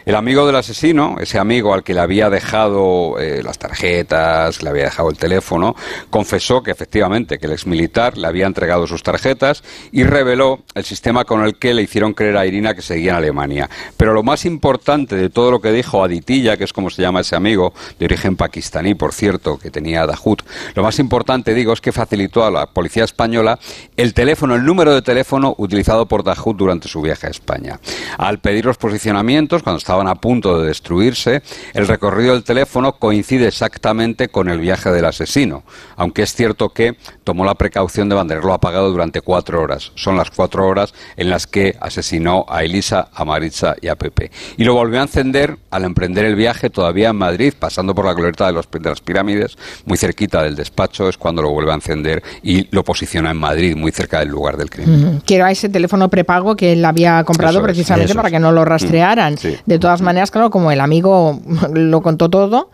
El 0.04 0.14
amigo 0.14 0.46
del 0.46 0.56
asesino, 0.56 1.16
ese 1.20 1.38
amigo 1.38 1.74
al 1.74 1.82
que 1.82 1.94
le 1.94 2.00
había 2.00 2.30
dejado 2.30 3.18
eh, 3.18 3.42
las 3.42 3.58
tarjetas, 3.58 4.62
le 4.62 4.70
había 4.70 4.84
dejado 4.84 5.10
el 5.10 5.16
teléfono, 5.16 5.74
confesó 6.10 6.62
que 6.62 6.70
efectivamente 6.70 7.38
que 7.38 7.46
el 7.46 7.52
exmilitar 7.52 8.18
le 8.18 8.26
había 8.26 8.46
entregado 8.46 8.86
sus 8.86 9.02
tarjetas 9.02 9.62
y 9.92 10.04
reveló 10.04 10.60
el 10.74 10.84
sistema 10.84 11.24
con 11.24 11.44
el 11.44 11.58
que 11.58 11.74
le 11.74 11.82
hicieron 11.82 12.14
creer 12.14 12.36
a 12.36 12.46
Irina 12.46 12.74
que 12.74 12.82
seguía 12.82 13.12
en 13.12 13.16
Alemania. 13.18 13.70
Pero 13.96 14.12
lo 14.12 14.22
más 14.22 14.44
importante 14.44 15.16
de 15.22 15.30
todo 15.30 15.50
lo 15.50 15.60
que 15.60 15.72
dijo 15.72 16.04
Aditilla, 16.04 16.56
que 16.56 16.64
es 16.64 16.72
como 16.72 16.90
se 16.90 17.02
llama 17.02 17.20
ese 17.20 17.36
amigo, 17.36 17.72
de 17.98 18.06
origen 18.06 18.36
pakistaní, 18.36 18.94
por 18.94 19.12
cierto, 19.12 19.58
que 19.58 19.70
tenía 19.70 20.06
Dahut, 20.06 20.42
lo 20.74 20.82
más 20.82 20.98
importante, 20.98 21.54
digo, 21.54 21.72
es 21.72 21.80
que 21.80 21.92
facilitó 21.92 22.44
a 22.44 22.50
la 22.50 22.66
policía 22.66 23.04
española 23.04 23.58
el 23.96 24.14
teléfono, 24.14 24.54
el 24.54 24.64
número 24.64 24.94
de 24.94 25.02
teléfono 25.02 25.54
utilizado 25.58 26.06
por 26.06 26.24
Dahut 26.24 26.56
durante 26.56 26.88
su 26.88 27.00
viaje 27.00 27.26
a 27.26 27.30
España. 27.30 27.80
Al 28.18 28.38
pedir 28.38 28.64
los 28.64 28.78
posicionamientos, 28.78 29.62
cuando 29.62 29.78
estaban 29.78 30.08
a 30.08 30.16
punto 30.16 30.60
de 30.60 30.68
destruirse, 30.68 31.42
el 31.74 31.86
recorrido 31.86 32.34
del 32.34 32.44
teléfono 32.44 32.92
coincide 32.94 33.46
exactamente 33.46 34.28
con 34.28 34.48
el 34.48 34.58
viaje 34.58 34.90
del 34.90 35.04
asesino, 35.04 35.62
aunque 35.96 36.22
es 36.22 36.34
cierto 36.34 36.70
que 36.70 36.96
tomó 37.24 37.44
la 37.44 37.54
precaución 37.54 38.08
de 38.08 38.16
mantenerlo 38.16 38.52
apagado 38.52 38.90
durante 38.90 39.20
cuatro 39.20 39.60
horas. 39.60 39.92
Son 39.94 40.16
las 40.16 40.30
cuatro 40.30 40.66
horas 40.66 40.94
en 41.16 41.30
las 41.30 41.46
que 41.46 41.76
asesinó 41.80 42.44
a 42.48 42.64
Elisa, 42.64 43.08
a 43.14 43.24
Maritza 43.24 43.74
y 43.80 43.88
a 43.88 43.96
Pepe. 43.96 44.30
Y 44.56 44.64
lo 44.64 44.74
volvió 44.74 44.98
a 44.98 45.02
encender 45.12 45.58
al 45.70 45.84
emprender 45.84 46.24
el 46.24 46.34
viaje 46.34 46.70
todavía 46.70 47.10
en 47.10 47.16
Madrid, 47.16 47.52
pasando 47.58 47.94
por 47.94 48.06
la 48.06 48.14
glorieta 48.14 48.46
de, 48.46 48.52
los, 48.52 48.70
de 48.70 48.88
las 48.88 49.00
pirámides, 49.00 49.58
muy 49.84 49.98
cerquita 49.98 50.42
del 50.42 50.56
despacho, 50.56 51.08
es 51.08 51.18
cuando 51.18 51.42
lo 51.42 51.50
vuelve 51.50 51.70
a 51.70 51.74
encender 51.74 52.22
y 52.42 52.66
lo 52.74 52.82
posiciona 52.82 53.30
en 53.30 53.36
Madrid, 53.36 53.76
muy 53.76 53.92
cerca 53.92 54.20
del 54.20 54.28
lugar 54.28 54.56
del 54.56 54.70
crimen. 54.70 55.22
Quiero 55.26 55.44
a 55.44 55.50
ese 55.50 55.68
teléfono 55.68 56.08
prepago 56.08 56.56
que 56.56 56.72
él 56.72 56.84
había 56.84 57.22
comprado 57.24 57.62
precisamente 57.62 58.14
para 58.14 58.30
que 58.30 58.38
no 58.38 58.52
lo 58.52 58.64
rastrearan. 58.64 59.36
De 59.66 59.78
todas 59.78 60.00
maneras, 60.00 60.30
claro, 60.30 60.50
como 60.50 60.70
el 60.70 60.80
amigo 60.80 61.40
lo 61.72 62.00
contó 62.00 62.30
todo, 62.30 62.70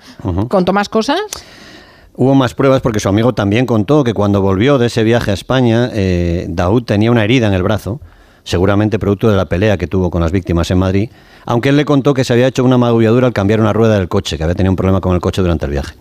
¿contó 0.49 0.73
más 0.73 0.89
cosas? 0.89 1.19
Hubo 2.15 2.35
más 2.35 2.55
pruebas 2.55 2.81
porque 2.81 3.01
su 3.01 3.09
amigo 3.09 3.33
también 3.33 3.67
contó 3.67 4.03
que 4.03 4.15
cuando 4.15 4.41
volvió 4.43 4.79
de 4.79 4.87
ese 4.87 5.05
viaje 5.05 5.31
a 5.31 5.35
España, 5.35 5.91
eh, 5.93 6.47
Daud 6.49 6.83
tenía 6.83 7.13
una 7.13 7.23
herida 7.23 7.47
en 7.47 7.55
el 7.55 7.63
brazo, 7.63 8.01
seguramente 8.49 8.99
producto 8.99 9.31
de 9.31 9.37
la 9.37 9.45
pelea 9.45 9.77
que 9.77 9.87
tuvo 9.87 10.11
con 10.11 10.23
las 10.23 10.33
víctimas 10.33 10.71
en 10.71 10.79
Madrid, 10.79 11.11
aunque 11.45 11.69
él 11.69 11.77
le 11.77 11.85
contó 11.85 12.15
que 12.15 12.25
se 12.25 12.33
había 12.33 12.47
hecho 12.47 12.65
una 12.65 12.79
magulladura 12.79 13.27
al 13.27 13.35
cambiar 13.35 13.61
una 13.61 13.75
rueda 13.75 13.99
del 13.99 14.09
coche, 14.09 14.39
que 14.39 14.43
había 14.45 14.55
tenido 14.55 14.73
un 14.73 14.77
problema 14.77 15.03
con 15.03 15.15
el 15.15 15.21
coche 15.21 15.43
durante 15.43 15.67
el 15.67 15.73
viaje. 15.73 15.95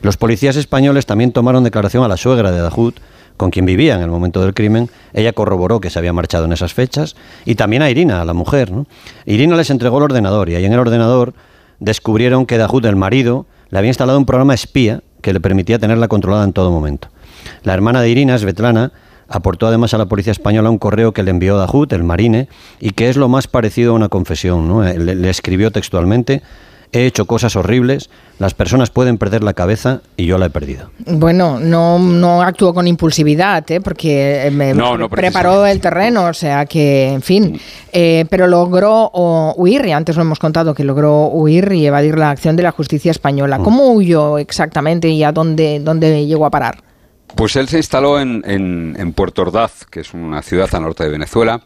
Los 0.00 0.16
policías 0.16 0.56
españoles 0.56 1.04
también 1.04 1.32
tomaron 1.32 1.64
declaración 1.64 2.02
a 2.02 2.08
la 2.08 2.16
suegra 2.16 2.50
de 2.50 2.60
Dahut, 2.60 2.98
con 3.36 3.50
quien 3.50 3.66
vivía 3.66 3.94
en 3.94 4.00
el 4.00 4.08
momento 4.08 4.40
del 4.40 4.54
crimen. 4.54 4.88
Ella 5.12 5.32
corroboró 5.32 5.80
que 5.80 5.90
se 5.90 5.98
había 5.98 6.12
marchado 6.14 6.46
en 6.46 6.52
esas 6.52 6.72
fechas. 6.74 7.14
Y 7.44 7.54
también 7.54 7.82
a 7.82 7.90
Irina, 7.90 8.20
a 8.20 8.24
la 8.24 8.34
mujer. 8.34 8.72
Irina 9.26 9.56
les 9.56 9.70
entregó 9.70 9.98
el 9.98 10.04
ordenador 10.04 10.48
y 10.48 10.54
ahí 10.54 10.64
en 10.64 10.72
el 10.72 10.78
ordenador 10.78 11.34
descubrieron 11.78 12.46
que 12.46 12.58
Dahut, 12.58 12.84
el 12.84 12.96
marido, 12.96 13.46
le 13.70 13.78
había 13.78 13.88
instalado 13.88 14.18
un 14.18 14.26
programa 14.26 14.54
espía 14.54 15.02
que 15.20 15.32
le 15.32 15.40
permitía 15.40 15.78
tenerla 15.78 16.08
controlada 16.08 16.44
en 16.44 16.52
todo 16.52 16.70
momento. 16.70 17.08
La 17.62 17.74
hermana 17.74 18.00
de 18.00 18.10
Irina, 18.10 18.38
Svetlana, 18.38 18.92
aportó 19.32 19.66
además 19.66 19.94
a 19.94 19.98
la 19.98 20.06
policía 20.06 20.32
española 20.32 20.70
un 20.70 20.78
correo 20.78 21.12
que 21.12 21.22
le 21.22 21.30
envió 21.30 21.56
Dahut, 21.56 21.92
el 21.92 22.04
marine, 22.04 22.48
y 22.80 22.90
que 22.90 23.08
es 23.08 23.16
lo 23.16 23.28
más 23.28 23.48
parecido 23.48 23.92
a 23.92 23.94
una 23.94 24.08
confesión. 24.08 24.68
¿no? 24.68 24.82
le 24.82 25.30
escribió 25.30 25.70
textualmente 25.70 26.42
he 26.92 27.06
hecho 27.06 27.24
cosas 27.24 27.56
horribles, 27.56 28.10
las 28.38 28.52
personas 28.54 28.90
pueden 28.90 29.16
perder 29.16 29.42
la 29.42 29.54
cabeza 29.54 30.02
y 30.16 30.26
yo 30.26 30.36
la 30.36 30.46
he 30.46 30.50
perdido. 30.50 30.90
Bueno, 31.06 31.58
no, 31.58 31.98
no 31.98 32.42
actuó 32.42 32.74
con 32.74 32.86
impulsividad, 32.86 33.68
¿eh? 33.70 33.80
porque 33.80 34.50
me 34.52 34.74
preparó 35.08 35.66
el 35.66 35.80
terreno, 35.80 36.26
o 36.26 36.34
sea 36.34 36.66
que, 36.66 37.08
en 37.08 37.22
fin, 37.22 37.58
eh, 37.92 38.26
pero 38.28 38.46
logró 38.46 39.10
huir, 39.56 39.86
y 39.86 39.92
antes 39.92 40.16
lo 40.16 40.22
hemos 40.22 40.38
contado 40.38 40.74
que 40.74 40.84
logró 40.84 41.28
huir 41.28 41.72
y 41.72 41.86
evadir 41.86 42.18
la 42.18 42.30
acción 42.30 42.56
de 42.56 42.62
la 42.62 42.72
justicia 42.72 43.10
española. 43.10 43.58
Mm. 43.58 43.64
¿Cómo 43.64 43.92
huyó 43.92 44.38
exactamente 44.38 45.08
y 45.08 45.24
a 45.24 45.32
dónde, 45.32 45.80
dónde 45.80 46.26
llegó 46.26 46.44
a 46.44 46.50
parar? 46.50 46.91
Pues 47.36 47.56
él 47.56 47.68
se 47.68 47.78
instaló 47.78 48.20
en, 48.20 48.42
en, 48.46 48.96
en 48.98 49.12
Puerto 49.12 49.42
Ordaz, 49.42 49.84
que 49.86 50.00
es 50.00 50.14
una 50.14 50.42
ciudad 50.42 50.68
al 50.74 50.82
norte 50.82 51.04
de 51.04 51.10
Venezuela. 51.10 51.62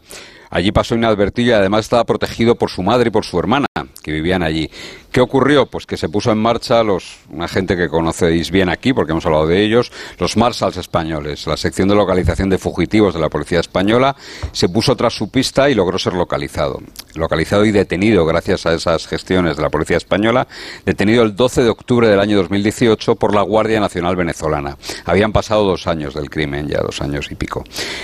Allí 0.49 0.71
pasó 0.71 0.95
inadvertido 0.95 1.49
y 1.49 1.53
además 1.53 1.81
estaba 1.81 2.05
protegido 2.05 2.55
por 2.55 2.69
su 2.69 2.81
madre 2.81 3.09
y 3.09 3.11
por 3.11 3.25
su 3.25 3.37
hermana, 3.37 3.65
que 4.01 4.11
vivían 4.11 4.43
allí. 4.43 4.69
¿Qué 5.11 5.21
ocurrió? 5.21 5.65
Pues 5.65 5.85
que 5.85 5.97
se 5.97 6.09
puso 6.09 6.31
en 6.31 6.37
marcha 6.37 6.83
los, 6.83 7.19
una 7.29 7.47
gente 7.47 7.75
que 7.75 7.87
conocéis 7.87 8.51
bien 8.51 8.69
aquí, 8.69 8.93
porque 8.93 9.13
hemos 9.13 9.25
hablado 9.25 9.47
de 9.47 9.63
ellos, 9.63 9.91
los 10.19 10.37
Marsals 10.37 10.77
españoles. 10.77 11.47
La 11.47 11.57
sección 11.57 11.87
de 11.87 11.95
localización 11.95 12.49
de 12.49 12.59
fugitivos 12.59 13.15
de 13.15 13.19
la 13.19 13.29
Policía 13.29 13.59
Española 13.59 14.15
se 14.51 14.69
puso 14.69 14.95
tras 14.95 15.13
su 15.13 15.31
pista 15.31 15.69
y 15.69 15.75
logró 15.75 15.97
ser 15.97 16.13
localizado. 16.13 16.81
Localizado 17.15 17.65
y 17.65 17.71
detenido 17.71 18.25
gracias 18.25 18.67
a 18.67 18.73
esas 18.73 19.07
gestiones 19.07 19.57
de 19.57 19.63
la 19.63 19.69
Policía 19.69 19.97
Española, 19.97 20.47
detenido 20.85 21.23
el 21.23 21.35
12 21.35 21.63
de 21.63 21.69
octubre 21.69 22.07
del 22.09 22.19
año 22.19 22.37
2018 22.37 23.15
por 23.15 23.33
la 23.33 23.41
Guardia 23.41 23.79
Nacional 23.79 24.15
Venezolana. 24.15 24.77
Habían 25.05 25.31
pasado 25.31 25.63
dos 25.63 25.87
años 25.87 26.13
del 26.13 26.29
crimen, 26.29 26.67
ya 26.67 26.81
dos 26.81 27.01
años 27.01 27.31
y 27.31 27.35
pico. 27.35 27.63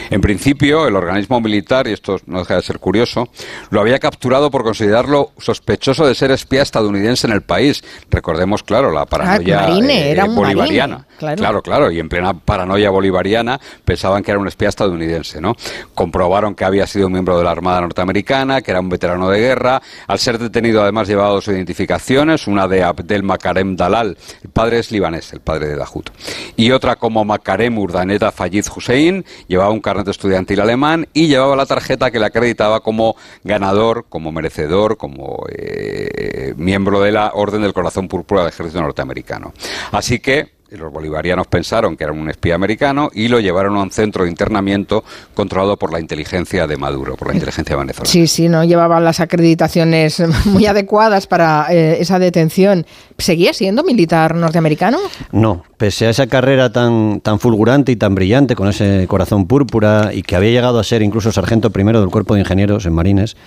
En 0.09 0.21
principio, 0.21 0.87
el 0.87 0.95
organismo 0.95 1.39
militar, 1.41 1.87
y 1.87 1.91
esto 1.91 2.19
no 2.25 2.39
deja 2.39 2.55
de 2.55 2.63
ser 2.63 2.79
curioso, 2.79 3.29
lo 3.69 3.81
había 3.81 3.99
capturado 3.99 4.49
por 4.49 4.63
considerarlo 4.63 5.31
sospechoso 5.37 5.72
de 5.77 6.15
ser 6.15 6.31
espía 6.31 6.61
estadounidense 6.61 7.27
en 7.27 7.33
el 7.33 7.41
país. 7.41 7.83
Recordemos, 8.09 8.63
claro, 8.63 8.91
la 8.91 9.05
paranoia 9.05 9.65
ah, 9.65 9.79
eh, 9.79 10.21
bolivariana. 10.27 11.05
claro. 11.17 11.61
claro, 11.61 11.91
y 11.91 11.99
en 11.99 12.09
plena 12.09 12.33
paranoia 12.33 12.89
bolivariana 12.89 13.59
pensaban 13.85 14.23
que 14.23 14.31
era 14.31 14.39
un 14.39 14.47
espía 14.47 14.69
estadounidense, 14.69 15.41
¿no? 15.41 15.55
Comprobaron 15.93 16.55
que 16.55 16.65
había 16.65 16.87
sido 16.87 17.07
un 17.07 17.13
miembro 17.13 17.37
de 17.37 17.43
la 17.43 17.51
Armada 17.51 17.81
norteamericana, 17.81 18.61
que 18.61 18.71
era 18.71 18.79
un 18.79 18.89
veterano 18.89 19.29
de 19.29 19.39
guerra. 19.39 19.81
Al 20.07 20.19
ser 20.19 20.37
detenido, 20.39 20.81
además, 20.81 21.07
llevaba 21.07 21.29
dos 21.29 21.47
identificaciones, 21.47 22.47
una 22.47 22.67
de 22.67 22.83
Abdel 22.83 23.23
Makarem 23.23 23.75
Dalal, 23.75 24.17
el 24.43 24.49
padre 24.49 24.79
es 24.79 24.91
libanés, 24.91 25.33
el 25.33 25.39
padre 25.39 25.67
de 25.67 25.75
Dahut, 25.75 26.09
y 26.55 26.71
otra 26.71 26.95
como 26.95 27.25
Makarem 27.25 27.77
Urdaneta 27.77 28.31
Fayid 28.31 28.65
Hussein, 28.75 29.25
llevaba 29.47 29.69
un 29.71 29.79
carnet 29.79 30.07
estudiantil 30.07 30.61
alemán 30.61 31.07
y 31.13 31.27
llevaba 31.27 31.55
la 31.55 31.65
tarjeta 31.65 32.11
que 32.11 32.19
le 32.19 32.25
acreditaba 32.25 32.81
como 32.81 33.15
ganador, 33.43 34.05
como 34.09 34.31
merecedor, 34.31 34.97
como 34.97 35.45
eh, 35.55 36.53
miembro 36.57 37.01
de 37.01 37.11
la 37.11 37.31
Orden 37.33 37.61
del 37.61 37.73
Corazón 37.73 38.07
Púrpura 38.07 38.41
del 38.41 38.49
Ejército 38.49 38.81
Norteamericano. 38.81 39.53
Así 39.91 40.19
que 40.19 40.63
los 40.77 40.91
bolivarianos 40.91 41.47
pensaron 41.47 41.95
que 41.95 42.03
era 42.03 42.13
un 42.13 42.29
espía 42.29 42.55
americano 42.55 43.09
y 43.13 43.27
lo 43.27 43.39
llevaron 43.39 43.75
a 43.77 43.83
un 43.83 43.91
centro 43.91 44.23
de 44.23 44.29
internamiento 44.29 45.03
controlado 45.35 45.77
por 45.77 45.91
la 45.91 45.99
inteligencia 45.99 46.67
de 46.67 46.77
Maduro, 46.77 47.15
por 47.15 47.27
la 47.27 47.35
inteligencia 47.35 47.75
venezolana. 47.75 48.11
Sí, 48.11 48.27
sí, 48.27 48.49
no 48.49 48.63
llevaba 48.63 48.99
las 48.99 49.19
acreditaciones 49.19 50.21
muy 50.45 50.65
adecuadas 50.65 51.27
para 51.27 51.67
eh, 51.69 51.97
esa 51.99 52.19
detención. 52.19 52.85
¿Seguía 53.17 53.53
siendo 53.53 53.83
militar 53.83 54.35
norteamericano? 54.35 54.97
No, 55.31 55.63
pese 55.77 56.07
a 56.07 56.09
esa 56.09 56.27
carrera 56.27 56.71
tan, 56.71 57.21
tan 57.21 57.39
fulgurante 57.39 57.91
y 57.91 57.95
tan 57.95 58.15
brillante, 58.15 58.55
con 58.55 58.67
ese 58.67 59.05
corazón 59.07 59.47
púrpura 59.47 60.11
y 60.13 60.23
que 60.23 60.35
había 60.35 60.51
llegado 60.51 60.79
a 60.79 60.83
ser 60.83 61.01
incluso 61.01 61.31
sargento 61.31 61.69
primero 61.69 62.01
del 62.01 62.09
Cuerpo 62.09 62.33
de 62.33 62.41
Ingenieros 62.41 62.85
en 62.85 62.93
Marines, 62.93 63.37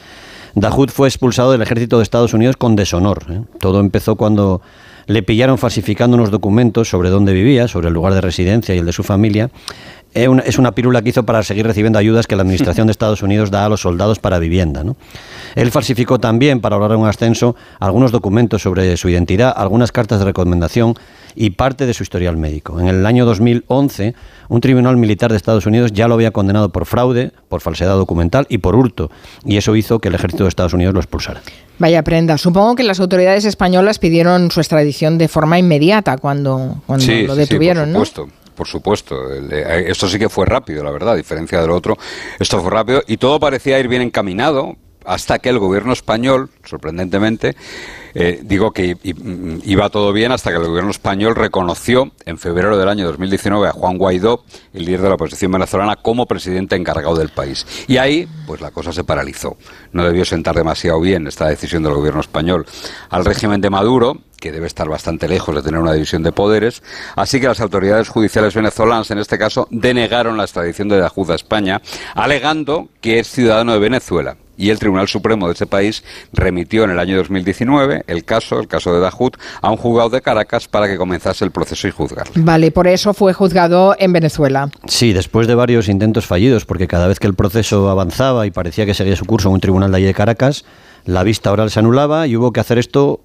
Dahoud 0.56 0.88
fue 0.88 1.06
expulsado 1.06 1.52
del 1.52 1.60
ejército 1.60 1.98
de 1.98 2.02
Estados 2.02 2.32
Unidos 2.32 2.56
con 2.56 2.76
deshonor. 2.76 3.24
¿eh? 3.28 3.42
Todo 3.60 3.78
empezó 3.78 4.16
cuando 4.16 4.62
le 5.06 5.22
pillaron 5.22 5.58
falsificando 5.58 6.16
unos 6.16 6.30
documentos 6.30 6.88
sobre 6.88 7.10
dónde 7.10 7.34
vivía, 7.34 7.68
sobre 7.68 7.88
el 7.88 7.94
lugar 7.94 8.14
de 8.14 8.22
residencia 8.22 8.74
y 8.74 8.78
el 8.78 8.86
de 8.86 8.92
su 8.94 9.02
familia. 9.02 9.50
Es 10.16 10.58
una 10.58 10.72
pírula 10.72 11.02
que 11.02 11.10
hizo 11.10 11.24
para 11.24 11.42
seguir 11.42 11.66
recibiendo 11.66 11.98
ayudas 11.98 12.26
que 12.26 12.36
la 12.36 12.42
Administración 12.42 12.86
de 12.86 12.90
Estados 12.96 13.22
Unidos 13.22 13.50
da 13.50 13.66
a 13.66 13.68
los 13.68 13.82
soldados 13.82 14.18
para 14.18 14.38
vivienda. 14.38 14.82
Él 15.54 15.70
falsificó 15.70 16.18
también, 16.18 16.60
para 16.60 16.76
lograr 16.76 16.96
un 16.96 17.06
ascenso, 17.06 17.54
algunos 17.80 18.12
documentos 18.12 18.62
sobre 18.62 18.96
su 18.96 19.10
identidad, 19.10 19.52
algunas 19.54 19.92
cartas 19.92 20.18
de 20.18 20.24
recomendación 20.24 20.94
y 21.34 21.50
parte 21.50 21.84
de 21.84 21.92
su 21.92 22.02
historial 22.02 22.38
médico. 22.38 22.80
En 22.80 22.88
el 22.88 23.04
año 23.04 23.26
2011, 23.26 24.14
un 24.48 24.60
tribunal 24.62 24.96
militar 24.96 25.30
de 25.30 25.36
Estados 25.36 25.66
Unidos 25.66 25.92
ya 25.92 26.08
lo 26.08 26.14
había 26.14 26.30
condenado 26.30 26.70
por 26.70 26.86
fraude, 26.86 27.32
por 27.48 27.60
falsedad 27.60 27.96
documental 27.96 28.46
y 28.48 28.58
por 28.58 28.74
hurto, 28.74 29.10
y 29.44 29.58
eso 29.58 29.76
hizo 29.76 29.98
que 29.98 30.08
el 30.08 30.14
ejército 30.14 30.44
de 30.44 30.48
Estados 30.48 30.72
Unidos 30.72 30.94
lo 30.94 31.00
expulsara. 31.00 31.42
Vaya 31.78 32.02
prenda. 32.02 32.38
Supongo 32.38 32.74
que 32.74 32.84
las 32.84 33.00
autoridades 33.00 33.44
españolas 33.44 33.98
pidieron 33.98 34.50
su 34.50 34.60
extradición 34.60 35.18
de 35.18 35.28
forma 35.28 35.58
inmediata 35.58 36.16
cuando, 36.16 36.80
cuando 36.86 37.06
lo 37.06 37.34
detuvieron, 37.34 37.92
por 37.92 38.06
supuesto. 38.06 38.45
Por 38.56 38.66
supuesto, 38.66 39.32
eh, 39.32 39.84
esto 39.86 40.08
sí 40.08 40.18
que 40.18 40.28
fue 40.28 40.46
rápido, 40.46 40.82
la 40.82 40.90
verdad, 40.90 41.10
a 41.10 41.16
diferencia 41.16 41.60
del 41.60 41.70
otro. 41.70 41.96
Esto 42.40 42.60
fue 42.60 42.70
rápido 42.70 43.02
y 43.06 43.18
todo 43.18 43.38
parecía 43.38 43.78
ir 43.78 43.86
bien 43.86 44.02
encaminado 44.02 44.76
hasta 45.06 45.38
que 45.38 45.48
el 45.48 45.58
gobierno 45.58 45.92
español, 45.92 46.50
sorprendentemente, 46.64 47.54
eh, 48.14 48.40
digo 48.42 48.72
que 48.72 48.96
iba 49.64 49.88
todo 49.88 50.12
bien 50.12 50.32
hasta 50.32 50.50
que 50.50 50.56
el 50.56 50.66
gobierno 50.66 50.90
español 50.90 51.36
reconoció 51.36 52.12
en 52.24 52.38
febrero 52.38 52.76
del 52.76 52.88
año 52.88 53.06
2019 53.06 53.68
a 53.68 53.72
Juan 53.72 53.98
Guaidó, 53.98 54.44
el 54.72 54.84
líder 54.84 55.02
de 55.02 55.08
la 55.10 55.14
oposición 55.14 55.52
venezolana, 55.52 55.96
como 55.96 56.26
presidente 56.26 56.74
encargado 56.76 57.14
del 57.14 57.28
país. 57.28 57.66
Y 57.86 57.98
ahí, 57.98 58.28
pues 58.46 58.60
la 58.60 58.72
cosa 58.72 58.92
se 58.92 59.04
paralizó. 59.04 59.56
No 59.92 60.04
debió 60.04 60.24
sentar 60.24 60.56
demasiado 60.56 61.00
bien 61.00 61.26
esta 61.26 61.46
decisión 61.46 61.82
del 61.84 61.94
gobierno 61.94 62.20
español 62.20 62.66
al 63.10 63.24
régimen 63.24 63.60
de 63.60 63.70
Maduro, 63.70 64.22
que 64.36 64.52
debe 64.52 64.66
estar 64.66 64.88
bastante 64.88 65.28
lejos 65.28 65.54
de 65.54 65.62
tener 65.62 65.80
una 65.80 65.92
división 65.92 66.22
de 66.22 66.32
poderes. 66.32 66.82
Así 67.14 67.40
que 67.40 67.48
las 67.48 67.60
autoridades 67.60 68.08
judiciales 68.08 68.54
venezolanas, 68.54 69.10
en 69.10 69.18
este 69.18 69.38
caso, 69.38 69.68
denegaron 69.70 70.36
la 70.36 70.44
extradición 70.44 70.88
de 70.88 70.98
Dajud 70.98 71.30
a 71.30 71.34
España, 71.34 71.80
alegando 72.14 72.88
que 73.00 73.18
es 73.18 73.28
ciudadano 73.28 73.72
de 73.72 73.78
Venezuela 73.78 74.36
y 74.56 74.70
el 74.70 74.78
Tribunal 74.78 75.08
Supremo 75.08 75.46
de 75.46 75.54
ese 75.54 75.66
país 75.66 76.02
remitió 76.32 76.84
en 76.84 76.90
el 76.90 76.98
año 76.98 77.16
2019 77.18 78.04
el 78.06 78.24
caso, 78.24 78.58
el 78.58 78.68
caso 78.68 78.92
de 78.94 79.00
Dajud, 79.00 79.32
a 79.60 79.70
un 79.70 79.76
juzgado 79.76 80.10
de 80.10 80.22
Caracas 80.22 80.68
para 80.68 80.88
que 80.88 80.96
comenzase 80.96 81.44
el 81.44 81.50
proceso 81.50 81.86
y 81.88 81.90
juzgarlo. 81.90 82.32
Vale, 82.36 82.70
por 82.70 82.88
eso 82.88 83.14
fue 83.14 83.32
juzgado 83.32 83.94
en 83.98 84.12
Venezuela. 84.12 84.70
Sí, 84.86 85.12
después 85.12 85.46
de 85.46 85.54
varios 85.54 85.88
intentos 85.88 86.26
fallidos, 86.26 86.64
porque 86.64 86.88
cada 86.88 87.06
vez 87.06 87.18
que 87.18 87.26
el 87.26 87.34
proceso 87.34 87.88
avanzaba 87.90 88.46
y 88.46 88.50
parecía 88.50 88.86
que 88.86 88.94
seguía 88.94 89.16
su 89.16 89.26
curso 89.26 89.48
en 89.48 89.54
un 89.54 89.60
tribunal 89.60 89.90
de 89.90 89.98
allí 89.98 90.06
de 90.06 90.14
Caracas, 90.14 90.64
la 91.04 91.22
vista 91.22 91.52
oral 91.52 91.70
se 91.70 91.78
anulaba 91.78 92.26
y 92.26 92.36
hubo 92.36 92.52
que 92.52 92.60
hacer 92.60 92.78
esto 92.78 93.20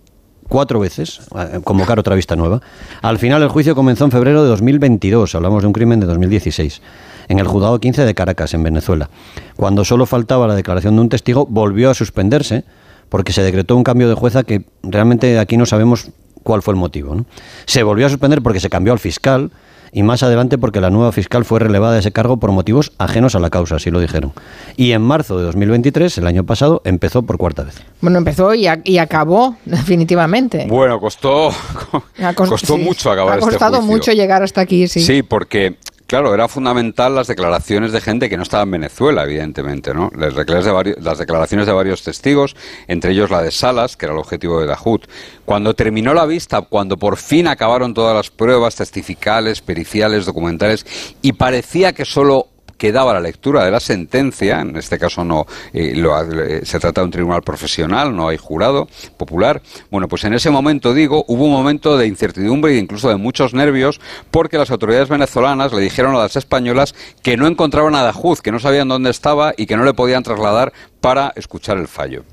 cuatro 0.51 0.81
veces, 0.81 1.21
eh, 1.33 1.61
convocar 1.63 1.97
otra 1.97 2.13
vista 2.13 2.35
nueva. 2.35 2.61
Al 3.01 3.17
final 3.19 3.41
el 3.41 3.47
juicio 3.47 3.73
comenzó 3.73 4.03
en 4.03 4.11
febrero 4.11 4.43
de 4.43 4.49
2022, 4.49 5.33
hablamos 5.33 5.63
de 5.63 5.67
un 5.67 5.73
crimen 5.73 6.01
de 6.01 6.05
2016 6.05 6.81
en 7.29 7.39
el 7.39 7.47
juzgado 7.47 7.79
15 7.79 8.03
de 8.03 8.13
Caracas, 8.13 8.53
en 8.53 8.61
Venezuela. 8.61 9.09
Cuando 9.55 9.85
solo 9.85 10.05
faltaba 10.05 10.47
la 10.47 10.55
declaración 10.55 10.95
de 10.97 11.01
un 11.03 11.07
testigo, 11.07 11.47
volvió 11.49 11.89
a 11.89 11.93
suspenderse 11.93 12.65
porque 13.07 13.31
se 13.31 13.43
decretó 13.43 13.77
un 13.77 13.85
cambio 13.85 14.09
de 14.09 14.15
jueza 14.15 14.43
que 14.43 14.65
realmente 14.83 15.39
aquí 15.39 15.55
no 15.55 15.65
sabemos 15.65 16.09
cuál 16.43 16.61
fue 16.61 16.73
el 16.73 16.79
motivo. 16.81 17.25
Se 17.65 17.83
volvió 17.83 18.05
a 18.07 18.09
suspender 18.09 18.41
porque 18.41 18.59
se 18.59 18.69
cambió 18.69 18.91
al 18.91 18.99
fiscal 18.99 19.51
y 19.91 20.03
más 20.03 20.23
adelante 20.23 20.57
porque 20.57 20.81
la 20.81 20.89
nueva 20.89 21.11
fiscal 21.11 21.45
fue 21.45 21.59
relevada 21.59 21.93
de 21.93 21.99
ese 21.99 22.11
cargo 22.11 22.37
por 22.37 22.51
motivos 22.51 22.91
ajenos 22.97 23.35
a 23.35 23.39
la 23.39 23.49
causa, 23.49 23.75
así 23.75 23.91
lo 23.91 23.99
dijeron. 23.99 24.33
Y 24.77 24.91
en 24.91 25.01
marzo 25.01 25.37
de 25.37 25.43
2023, 25.43 26.17
el 26.17 26.27
año 26.27 26.45
pasado, 26.45 26.81
empezó 26.85 27.23
por 27.23 27.37
cuarta 27.37 27.63
vez. 27.63 27.75
Bueno, 27.99 28.17
empezó 28.17 28.53
y, 28.53 28.67
acabó 28.67 29.55
definitivamente. 29.65 30.65
Bueno, 30.67 30.99
costó, 30.99 31.51
costó 32.35 32.77
mucho 32.77 33.11
acabar 33.11 33.39
este 33.39 33.45
juicio. 33.45 33.57
Ha 33.57 33.69
costado 33.69 33.81
mucho 33.81 34.11
llegar 34.11 34.43
hasta 34.43 34.61
aquí, 34.61 34.87
sí. 34.87 35.01
Sí, 35.01 35.23
porque 35.23 35.77
Claro, 36.11 36.33
era 36.33 36.49
fundamental 36.49 37.15
las 37.15 37.27
declaraciones 37.27 37.93
de 37.93 38.01
gente 38.01 38.29
que 38.29 38.35
no 38.35 38.43
estaba 38.43 38.63
en 38.63 38.71
Venezuela, 38.71 39.23
evidentemente, 39.23 39.93
¿no? 39.93 40.11
Las 40.13 40.35
declaraciones 40.35 41.65
de 41.65 41.71
varios, 41.71 42.03
testigos, 42.03 42.53
entre 42.89 43.13
ellos 43.13 43.29
la 43.29 43.41
de 43.41 43.49
Salas, 43.49 43.95
que 43.95 44.07
era 44.07 44.13
el 44.13 44.19
objetivo 44.19 44.59
de 44.59 44.67
Dajut. 44.67 45.07
Cuando 45.45 45.73
terminó 45.73 46.13
la 46.13 46.25
vista, 46.25 46.63
cuando 46.63 46.97
por 46.97 47.15
fin 47.15 47.47
acabaron 47.47 47.93
todas 47.93 48.13
las 48.13 48.29
pruebas 48.29 48.75
testificales, 48.75 49.61
periciales, 49.61 50.25
documentales, 50.25 50.85
y 51.21 51.31
parecía 51.31 51.93
que 51.93 52.03
solo 52.03 52.47
quedaba 52.81 53.13
la 53.13 53.19
lectura 53.19 53.63
de 53.63 53.69
la 53.69 53.79
sentencia, 53.79 54.59
en 54.59 54.75
este 54.75 54.97
caso 54.97 55.23
no 55.23 55.45
eh, 55.71 56.61
se 56.63 56.79
trata 56.79 57.01
de 57.01 57.05
un 57.05 57.11
tribunal 57.11 57.43
profesional, 57.43 58.15
no 58.15 58.27
hay 58.27 58.37
jurado 58.37 58.87
popular. 59.17 59.61
Bueno, 59.91 60.07
pues 60.07 60.23
en 60.23 60.33
ese 60.33 60.49
momento, 60.49 60.95
digo, 60.95 61.23
hubo 61.27 61.45
un 61.45 61.51
momento 61.51 61.95
de 61.95 62.07
incertidumbre 62.07 62.73
e 62.73 62.79
incluso 62.79 63.09
de 63.09 63.17
muchos 63.17 63.53
nervios 63.53 64.01
porque 64.31 64.57
las 64.57 64.71
autoridades 64.71 65.09
venezolanas 65.09 65.71
le 65.73 65.79
dijeron 65.79 66.15
a 66.15 66.17
las 66.17 66.35
españolas 66.35 66.95
que 67.21 67.37
no 67.37 67.45
encontraban 67.45 67.93
a 67.93 68.01
Dajuz, 68.01 68.41
que 68.41 68.51
no 68.51 68.57
sabían 68.57 68.87
dónde 68.87 69.11
estaba 69.11 69.53
y 69.55 69.67
que 69.67 69.77
no 69.77 69.83
le 69.83 69.93
podían 69.93 70.23
trasladar 70.23 70.73
para 71.01 71.33
escuchar 71.35 71.77
el 71.77 71.87
fallo. 71.87 72.23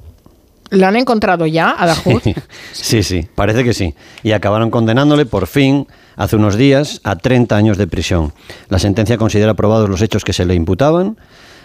¿Lo 0.70 0.86
han 0.86 0.96
encontrado 0.96 1.46
ya 1.46 1.74
a 1.78 1.86
Dahut? 1.86 2.22
Sí, 2.72 3.02
sí, 3.02 3.26
parece 3.34 3.64
que 3.64 3.74
sí. 3.74 3.94
Y 4.22 4.32
acabaron 4.32 4.70
condenándole 4.70 5.26
por 5.26 5.46
fin 5.46 5.86
hace 6.16 6.36
unos 6.36 6.56
días 6.56 7.00
a 7.04 7.16
30 7.16 7.56
años 7.56 7.78
de 7.78 7.86
prisión. 7.86 8.32
La 8.68 8.78
sentencia 8.78 9.16
considera 9.18 9.52
aprobados 9.52 9.88
los 9.88 10.02
hechos 10.02 10.24
que 10.24 10.32
se 10.32 10.44
le 10.44 10.54
imputaban 10.54 11.18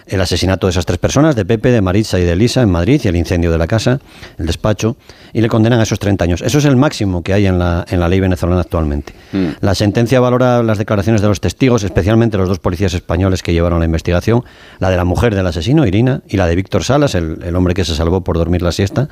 el 0.08 0.22
asesinato 0.22 0.68
de 0.68 0.72
esas 0.72 0.86
tres 0.86 1.00
personas, 1.00 1.36
de 1.36 1.46
Pepe, 1.46 1.72
de 1.72 1.82
Maritza 1.82 2.20
y 2.20 2.24
de 2.24 2.34
Elisa 2.34 2.62
en 2.62 2.70
Madrid 2.70 3.02
y 3.04 3.08
el 3.08 3.16
incendio 3.16 3.52
de 3.52 3.58
la 3.58 3.68
casa, 3.68 4.00
el 4.38 4.46
despacho, 4.46 4.98
y 5.34 5.42
le 5.42 5.50
condenan 5.50 5.80
a 5.80 5.84
esos 5.84 6.00
30 6.00 6.24
años. 6.24 6.42
Eso 6.42 6.58
es 6.58 6.66
el 6.66 6.76
máximo 6.76 7.24
que 7.24 7.34
hay 7.34 7.48
en 7.48 7.60
la, 7.60 7.86
en 7.90 8.00
la 8.00 8.08
ley 8.08 8.20
venezolana 8.20 8.62
actualmente. 8.62 9.14
Mm. 9.32 9.48
La 9.62 9.76
sentencia 9.76 10.20
valora 10.20 10.62
las 10.64 10.78
declaraciones 10.78 11.22
de 11.22 11.28
los 11.28 11.42
testigos, 11.42 11.84
especialmente 11.84 12.38
los 12.38 12.50
dos 12.50 12.60
policías 12.60 12.94
españoles 12.94 13.42
que 13.42 13.54
llevaron 13.54 13.80
la 13.80 13.86
investigación, 13.86 14.44
la 14.80 14.90
de 14.90 14.98
la 14.98 15.06
mujer 15.06 15.36
del 15.36 15.48
asesino, 15.48 15.86
Irina, 15.86 16.22
y 16.28 16.38
la 16.38 16.48
de 16.48 16.56
Víctor 16.56 16.84
Salas, 16.84 17.16
el, 17.16 17.56
hombre 17.56 17.74
que 17.74 17.86
se 17.86 17.96
salvó 17.96 18.22
por 18.22 18.38
dormir 18.38 18.62
la 18.62 18.72
siesta, 18.72 19.10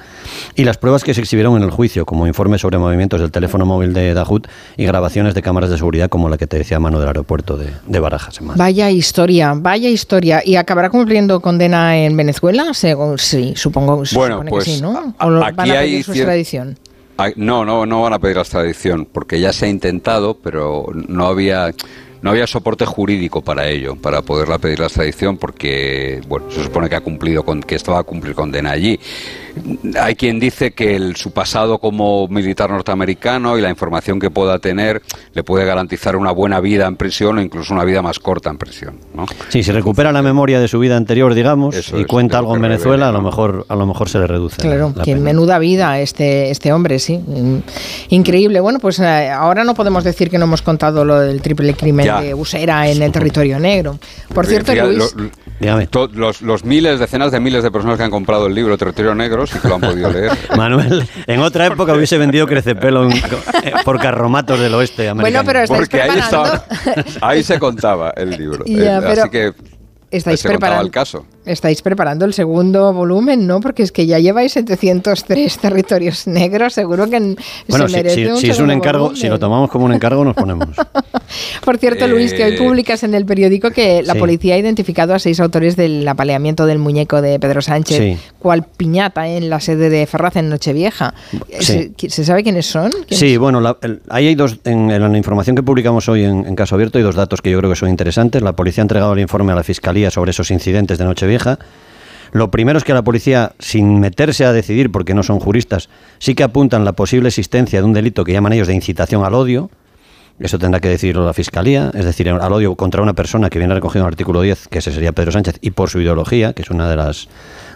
y 0.55 0.63
las 0.63 0.77
pruebas 0.77 1.03
que 1.03 1.13
se 1.13 1.21
exhibieron 1.21 1.55
en 1.57 1.63
el 1.63 1.71
juicio, 1.71 2.05
como 2.05 2.27
informes 2.27 2.61
sobre 2.61 2.77
movimientos 2.77 3.19
del 3.19 3.31
teléfono 3.31 3.65
móvil 3.65 3.93
de 3.93 4.13
Dahut 4.13 4.47
y 4.77 4.85
grabaciones 4.85 5.33
de 5.33 5.41
cámaras 5.41 5.69
de 5.69 5.77
seguridad 5.77 6.09
como 6.09 6.29
la 6.29 6.37
que 6.37 6.47
te 6.47 6.57
decía 6.57 6.79
mano 6.79 6.99
del 6.99 7.07
aeropuerto 7.07 7.57
de, 7.57 7.67
de 7.87 7.99
Barajas. 7.99 8.39
Vaya 8.41 8.89
historia, 8.89 9.53
vaya 9.55 9.89
historia. 9.89 10.41
Y 10.43 10.55
acabar 10.55 10.80
¿Acabará 10.81 10.97
cumpliendo 10.97 11.41
condena 11.41 11.95
en 11.95 12.17
Venezuela? 12.17 12.73
sí, 12.73 13.53
supongo 13.55 14.01
bueno, 14.13 14.43
pues, 14.49 14.65
que 14.65 14.71
sí, 14.71 14.81
¿no? 14.81 15.13
¿O 15.19 15.29
van 15.29 15.43
a 15.43 15.63
pedir 15.63 16.03
su 16.03 16.11
extradición? 16.11 16.79
No, 17.35 17.63
no, 17.63 17.85
no 17.85 18.01
van 18.01 18.13
a 18.13 18.19
pedir 18.19 18.37
la 18.37 18.41
extradición, 18.41 19.05
porque 19.05 19.39
ya 19.39 19.53
se 19.53 19.67
ha 19.67 19.69
intentado, 19.69 20.33
pero 20.41 20.87
no 21.07 21.27
había 21.27 21.71
no 22.23 22.31
había 22.31 22.47
soporte 22.47 22.85
jurídico 22.85 23.43
para 23.43 23.67
ello, 23.67 23.95
para 23.95 24.23
poderla 24.23 24.57
pedir 24.57 24.79
la 24.79 24.85
extradición, 24.87 25.37
porque 25.37 26.19
bueno, 26.27 26.49
se 26.49 26.63
supone 26.63 26.89
que 26.89 26.95
ha 26.95 27.01
cumplido 27.01 27.43
con, 27.43 27.61
que 27.61 27.75
estaba 27.75 27.99
a 27.99 28.03
cumplir 28.03 28.33
condena 28.33 28.71
allí. 28.71 28.99
Hay 29.99 30.15
quien 30.15 30.39
dice 30.39 30.71
que 30.71 31.13
su 31.15 31.31
pasado 31.31 31.79
como 31.79 32.27
militar 32.27 32.69
norteamericano 32.69 33.57
y 33.57 33.61
la 33.61 33.69
información 33.69 34.19
que 34.19 34.29
pueda 34.29 34.59
tener 34.59 35.01
le 35.33 35.43
puede 35.43 35.65
garantizar 35.65 36.15
una 36.15 36.31
buena 36.31 36.59
vida 36.59 36.87
en 36.87 36.95
prisión 36.95 37.37
o 37.37 37.41
incluso 37.41 37.73
una 37.73 37.83
vida 37.83 38.01
más 38.01 38.19
corta 38.19 38.49
en 38.49 38.57
prisión. 38.57 38.99
¿no? 39.13 39.25
Sí, 39.49 39.63
si 39.63 39.71
recupera 39.71 40.11
la 40.11 40.21
memoria 40.21 40.59
de 40.59 40.67
su 40.67 40.79
vida 40.79 40.97
anterior, 40.97 41.33
digamos, 41.33 41.91
y 41.93 42.05
cuenta 42.05 42.39
algo 42.39 42.55
en 42.55 42.61
Venezuela, 42.61 43.09
a 43.09 43.11
lo 43.11 43.21
mejor 43.21 43.65
a 43.67 43.75
lo 43.75 43.85
mejor 43.85 44.09
se 44.09 44.19
le 44.19 44.27
reduce. 44.27 44.61
Claro, 44.61 44.93
que 45.03 45.15
menuda 45.15 45.59
vida 45.59 45.99
este 45.99 46.51
este 46.51 46.73
hombre, 46.73 46.99
sí, 46.99 47.19
increíble. 48.09 48.59
Bueno, 48.59 48.79
pues 48.79 48.99
eh, 48.99 49.29
ahora 49.29 49.63
no 49.63 49.73
podemos 49.73 50.03
decir 50.03 50.29
que 50.29 50.37
no 50.37 50.45
hemos 50.45 50.61
contado 50.61 51.05
lo 51.05 51.19
del 51.19 51.41
triple 51.41 51.73
crimen 51.73 52.09
de 52.21 52.33
Usera 52.33 52.89
en 52.89 53.01
el 53.01 53.11
territorio 53.11 53.59
negro. 53.59 53.97
Por 54.33 54.45
cierto, 54.45 54.73
Luis, 54.73 55.15
los, 56.13 56.41
los 56.41 56.65
miles, 56.65 56.99
decenas 56.99 57.31
de 57.31 57.39
miles 57.39 57.63
de 57.63 57.71
personas 57.71 57.97
que 57.97 58.03
han 58.03 58.11
comprado 58.11 58.47
el 58.47 58.55
libro 58.55 58.77
Territorio 58.77 59.15
Negro 59.15 59.45
sí 59.45 59.59
que 59.59 59.67
lo 59.67 59.75
han 59.75 59.81
podido 59.81 60.11
leer. 60.11 60.31
Manuel, 60.57 61.07
en 61.27 61.39
otra 61.41 61.67
época 61.67 61.93
hubiese 61.93 62.17
vendido 62.17 62.47
Crecepelo 62.47 63.07
por 63.85 63.99
carromatos 63.99 64.59
del 64.59 64.73
oeste 64.73 65.09
americano. 65.09 65.43
Bueno, 65.43 65.67
pero 65.67 65.79
Porque 65.79 66.01
ahí, 66.01 66.19
estaba, 66.19 66.65
ahí 67.21 67.43
se 67.43 67.59
contaba 67.59 68.11
el 68.15 68.31
libro. 68.31 68.65
Eh, 68.81 68.89
así 68.89 69.29
que 69.29 69.53
estáis 70.09 70.41
preparando 70.41 70.83
el 70.83 70.91
caso. 70.91 71.25
Estáis 71.43 71.81
preparando 71.81 72.25
el 72.25 72.33
segundo 72.33 72.93
volumen, 72.93 73.47
¿no? 73.47 73.61
Porque 73.61 73.81
es 73.81 73.91
que 73.91 74.05
ya 74.05 74.19
lleváis 74.19 74.51
703 74.51 75.57
territorios 75.57 76.27
negros, 76.27 76.73
seguro 76.73 77.09
que 77.09 77.35
bueno, 77.67 77.87
se 77.87 77.97
merece 77.97 78.15
si, 78.15 78.25
un 78.25 78.37
si 78.37 78.49
es 78.51 78.59
un 78.59 78.69
encargo, 78.69 79.15
si 79.15 79.27
lo 79.27 79.39
tomamos 79.39 79.71
como 79.71 79.85
un 79.85 79.93
encargo 79.93 80.23
nos 80.23 80.35
ponemos. 80.35 80.69
Por 81.65 81.79
cierto, 81.79 82.07
Luis, 82.07 82.33
que 82.33 82.43
hoy 82.43 82.53
eh, 82.53 82.57
publicas 82.57 83.03
en 83.03 83.15
el 83.15 83.25
periódico 83.25 83.71
que 83.71 84.03
la 84.03 84.13
policía 84.13 84.53
ha 84.55 84.57
identificado 84.59 85.15
a 85.15 85.19
seis 85.19 85.39
autores 85.39 85.75
del 85.75 86.07
apaleamiento 86.07 86.67
del 86.67 86.77
muñeco 86.77 87.23
de 87.23 87.39
Pedro 87.39 87.63
Sánchez, 87.63 88.19
cual 88.37 88.63
piñata 88.77 89.27
en 89.27 89.49
la 89.49 89.59
sede 89.59 89.89
de 89.89 90.05
Ferraz 90.05 90.35
en 90.35 90.49
Nochevieja. 90.49 91.15
¿Se, 91.59 91.91
sabe 92.23 92.43
quiénes 92.43 92.67
son? 92.67 92.91
Sí, 93.09 93.37
bueno, 93.37 93.77
ahí 94.09 94.27
hay 94.27 94.35
dos, 94.35 94.59
en, 94.65 94.89
la 94.89 95.17
información 95.17 95.55
que 95.55 95.63
publicamos 95.63 96.07
hoy 96.07 96.23
en, 96.23 96.45
en 96.45 96.55
Caso 96.55 96.75
Abierto 96.75 96.99
hay 96.99 97.03
dos 97.03 97.15
datos 97.15 97.41
que 97.41 97.49
yo 97.49 97.57
creo 97.57 97.71
que 97.71 97.75
son 97.75 97.89
interesantes. 97.89 98.43
La 98.43 98.53
policía 98.53 98.81
ha 98.81 98.85
entregado 98.85 99.13
el 99.13 99.19
informe 99.19 99.53
a 99.53 99.55
la 99.55 99.63
Fiscalía 99.63 100.11
sobre 100.11 100.31
esos 100.31 100.51
incidentes 100.51 100.99
de 100.99 101.05
Nochevieja 101.05 101.30
vieja. 101.31 101.57
Lo 102.31 102.49
primero 102.49 102.77
es 102.77 102.83
que 102.83 102.93
la 102.93 103.03
policía, 103.03 103.53
sin 103.59 103.99
meterse 103.99 104.45
a 104.45 104.53
decidir, 104.53 104.91
porque 104.91 105.13
no 105.13 105.23
son 105.23 105.39
juristas, 105.39 105.89
sí 106.19 106.35
que 106.35 106.43
apuntan 106.43 106.85
la 106.85 106.93
posible 106.93 107.27
existencia 107.27 107.79
de 107.79 107.85
un 107.85 107.93
delito 107.93 108.23
que 108.23 108.31
llaman 108.31 108.53
ellos 108.53 108.67
de 108.67 108.75
incitación 108.75 109.25
al 109.25 109.33
odio. 109.33 109.69
Eso 110.39 110.57
tendrá 110.57 110.79
que 110.79 110.87
decirlo 110.87 111.25
la 111.25 111.33
Fiscalía, 111.33 111.91
es 111.93 112.05
decir, 112.05 112.29
al 112.29 112.53
odio 112.53 112.75
contra 112.75 113.01
una 113.01 113.13
persona 113.13 113.49
que 113.49 113.59
viene 113.59 113.73
recogido 113.73 114.03
en 114.03 114.07
el 114.07 114.13
artículo 114.13 114.41
10, 114.41 114.69
que 114.69 114.79
ese 114.79 114.91
sería 114.91 115.11
Pedro 115.11 115.31
Sánchez, 115.31 115.57
y 115.61 115.71
por 115.71 115.89
su 115.89 115.99
ideología, 115.99 116.53
que 116.53 116.61
es 116.61 116.69
una 116.69 116.89
de 116.89 116.95
las, 116.95 117.27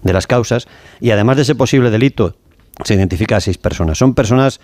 de 0.03 0.13
las 0.13 0.25
causas. 0.25 0.67
Y 1.01 1.11
además 1.11 1.35
de 1.35 1.43
ese 1.43 1.55
posible 1.55 1.91
delito, 1.91 2.35
se 2.83 2.95
identifica 2.95 3.37
a 3.37 3.41
seis 3.41 3.57
personas. 3.57 3.97
Son 3.97 4.13
personas, 4.13 4.61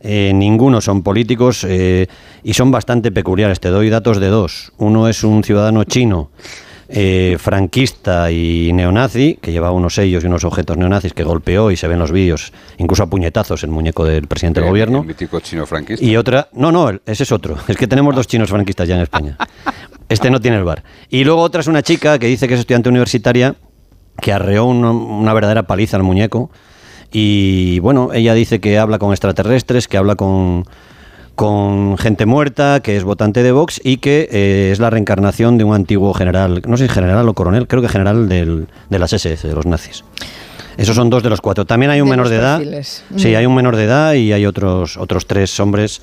eh, 0.00 0.32
ninguno 0.34 0.80
son 0.80 1.02
políticos 1.02 1.64
eh, 1.68 2.06
y 2.42 2.54
son 2.54 2.70
bastante 2.70 3.10
peculiares. 3.10 3.60
Te 3.60 3.68
doy 3.68 3.90
datos 3.90 4.18
de 4.18 4.28
dos. 4.28 4.72
Uno 4.78 5.08
es 5.08 5.24
un 5.24 5.44
ciudadano 5.44 5.84
chino 5.84 6.30
eh, 6.94 7.38
franquista 7.38 8.30
y 8.30 8.70
neonazi, 8.74 9.38
que 9.40 9.50
llevaba 9.50 9.72
unos 9.72 9.94
sellos 9.94 10.22
y 10.22 10.26
unos 10.26 10.44
objetos 10.44 10.76
neonazis 10.76 11.14
que 11.14 11.24
golpeó 11.24 11.70
y 11.70 11.76
se 11.78 11.88
ven 11.88 11.98
los 11.98 12.12
vídeos, 12.12 12.52
incluso 12.76 13.02
a 13.02 13.06
puñetazos, 13.06 13.64
el 13.64 13.70
muñeco 13.70 14.04
del 14.04 14.28
presidente 14.28 14.60
del 14.60 14.68
gobierno. 14.68 15.00
El 15.00 15.06
mítico 15.06 15.40
chino 15.40 15.64
franquista. 15.64 16.04
Y 16.04 16.18
otra, 16.18 16.48
no, 16.52 16.70
no, 16.70 16.90
ese 17.06 17.22
es 17.22 17.32
otro. 17.32 17.56
Es 17.66 17.78
que 17.78 17.86
tenemos 17.86 18.14
dos 18.14 18.26
chinos 18.26 18.50
franquistas 18.50 18.86
ya 18.86 18.96
en 18.96 19.02
España. 19.02 19.38
Este 20.10 20.30
no 20.30 20.42
tiene 20.42 20.58
el 20.58 20.64
bar. 20.64 20.84
Y 21.08 21.24
luego 21.24 21.40
otra 21.40 21.62
es 21.62 21.68
una 21.68 21.82
chica 21.82 22.18
que 22.18 22.26
dice 22.26 22.46
que 22.46 22.52
es 22.52 22.60
estudiante 22.60 22.90
universitaria 22.90 23.54
que 24.20 24.30
arreó 24.30 24.66
una 24.66 25.32
verdadera 25.32 25.62
paliza 25.62 25.96
al 25.96 26.02
muñeco. 26.02 26.50
Y 27.10 27.78
bueno, 27.78 28.10
ella 28.12 28.34
dice 28.34 28.60
que 28.60 28.78
habla 28.78 28.98
con 28.98 29.12
extraterrestres, 29.12 29.88
que 29.88 29.96
habla 29.96 30.14
con 30.14 30.66
con 31.42 31.98
gente 31.98 32.24
muerta, 32.24 32.78
que 32.84 32.96
es 32.96 33.02
votante 33.02 33.42
de 33.42 33.50
Vox 33.50 33.80
y 33.82 33.96
que 33.96 34.28
eh, 34.30 34.70
es 34.70 34.78
la 34.78 34.90
reencarnación 34.90 35.58
de 35.58 35.64
un 35.64 35.74
antiguo 35.74 36.14
general, 36.14 36.62
no 36.68 36.76
sé 36.76 36.86
si 36.86 36.94
general 36.94 37.28
o 37.28 37.34
coronel, 37.34 37.66
creo 37.66 37.82
que 37.82 37.88
general 37.88 38.28
del, 38.28 38.68
de 38.90 38.98
las 39.00 39.12
SS, 39.12 39.48
de 39.48 39.52
los 39.52 39.66
nazis. 39.66 40.04
Esos 40.76 40.94
son 40.94 41.10
dos 41.10 41.24
de 41.24 41.30
los 41.30 41.40
cuatro. 41.40 41.64
También 41.64 41.90
hay 41.90 42.00
un 42.00 42.08
menor 42.08 42.28
de 42.28 42.36
edad. 42.36 42.62
Sí, 43.16 43.34
hay 43.34 43.44
un 43.44 43.56
menor 43.56 43.74
de 43.74 43.82
edad 43.82 44.12
y 44.12 44.32
hay 44.32 44.46
otros, 44.46 44.96
otros 44.96 45.26
tres 45.26 45.58
hombres 45.58 46.00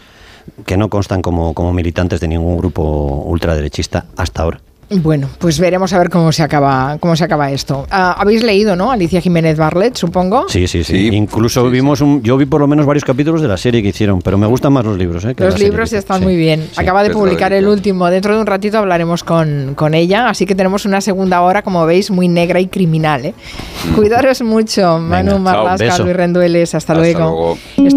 que 0.65 0.75
no 0.75 0.89
constan 0.89 1.21
como, 1.21 1.54
como 1.54 1.71
militantes 1.71 2.19
de 2.19 2.28
ningún 2.28 2.58
grupo 2.58 3.23
ultraderechista 3.25 4.08
hasta 4.17 4.43
ahora. 4.43 4.60
Bueno, 4.89 5.30
pues 5.38 5.60
veremos 5.60 5.93
a 5.93 5.99
ver 5.99 6.10
cómo 6.10 6.32
se 6.32 6.41
acaba, 6.41 6.97
cómo 6.99 7.15
se 7.15 7.23
acaba 7.23 7.52
esto. 7.52 7.86
Ah, 7.91 8.15
Habéis 8.17 8.43
leído, 8.43 8.75
¿no? 8.75 8.91
Alicia 8.91 9.21
Jiménez 9.21 9.58
Barlet, 9.58 9.95
supongo. 9.95 10.49
Sí, 10.49 10.67
sí, 10.67 10.84
sí. 10.84 11.10
Incluso 11.13 11.69
vimos 11.69 12.02
un, 12.02 12.23
yo 12.23 12.38
vi 12.38 12.45
por 12.45 12.62
lo 12.62 12.67
menos 12.67 12.88
varios 12.88 13.06
capítulos 13.06 13.41
de 13.41 13.47
la 13.47 13.58
serie 13.58 13.84
que 13.84 13.89
hicieron, 13.89 14.21
pero 14.21 14.38
me 14.38 14.47
gustan 14.47 14.73
más 14.73 14.86
los 14.86 14.97
libros. 14.97 15.25
¿eh? 15.25 15.36
los 15.38 15.60
libros 15.60 15.93
están 15.93 16.23
muy 16.23 16.36
bien. 16.36 16.67
Acaba 16.75 17.04
de 17.04 17.12
publicar 17.12 17.54
el 17.54 17.67
último. 17.67 18.10
Dentro 18.10 18.34
de 18.34 18.41
un 18.41 18.47
ratito 18.47 18.80
hablaremos 18.80 19.23
con, 19.23 19.73
con, 19.75 19.93
ella, 19.93 20.28
así 20.28 20.45
que 20.45 20.56
tenemos 20.56 20.86
una 20.86 21.02
segunda 21.02 21.41
hora, 21.41 21.62
como 21.62 21.86
veis, 21.86 22.10
muy 22.10 22.28
negra 22.28 22.60
y 22.60 22.67
criminal. 22.67 23.25
¿eh? 23.25 23.34
Mm. 23.91 23.95
Cuidaros 23.95 24.41
mucho, 24.41 24.97
Manu 24.97 25.38
Marlasca, 25.38 25.99
Luis 25.99 26.15
Rendueles. 26.15 26.73
Hasta, 26.73 26.95
luego. 26.95 27.58
Estoy 27.78 27.93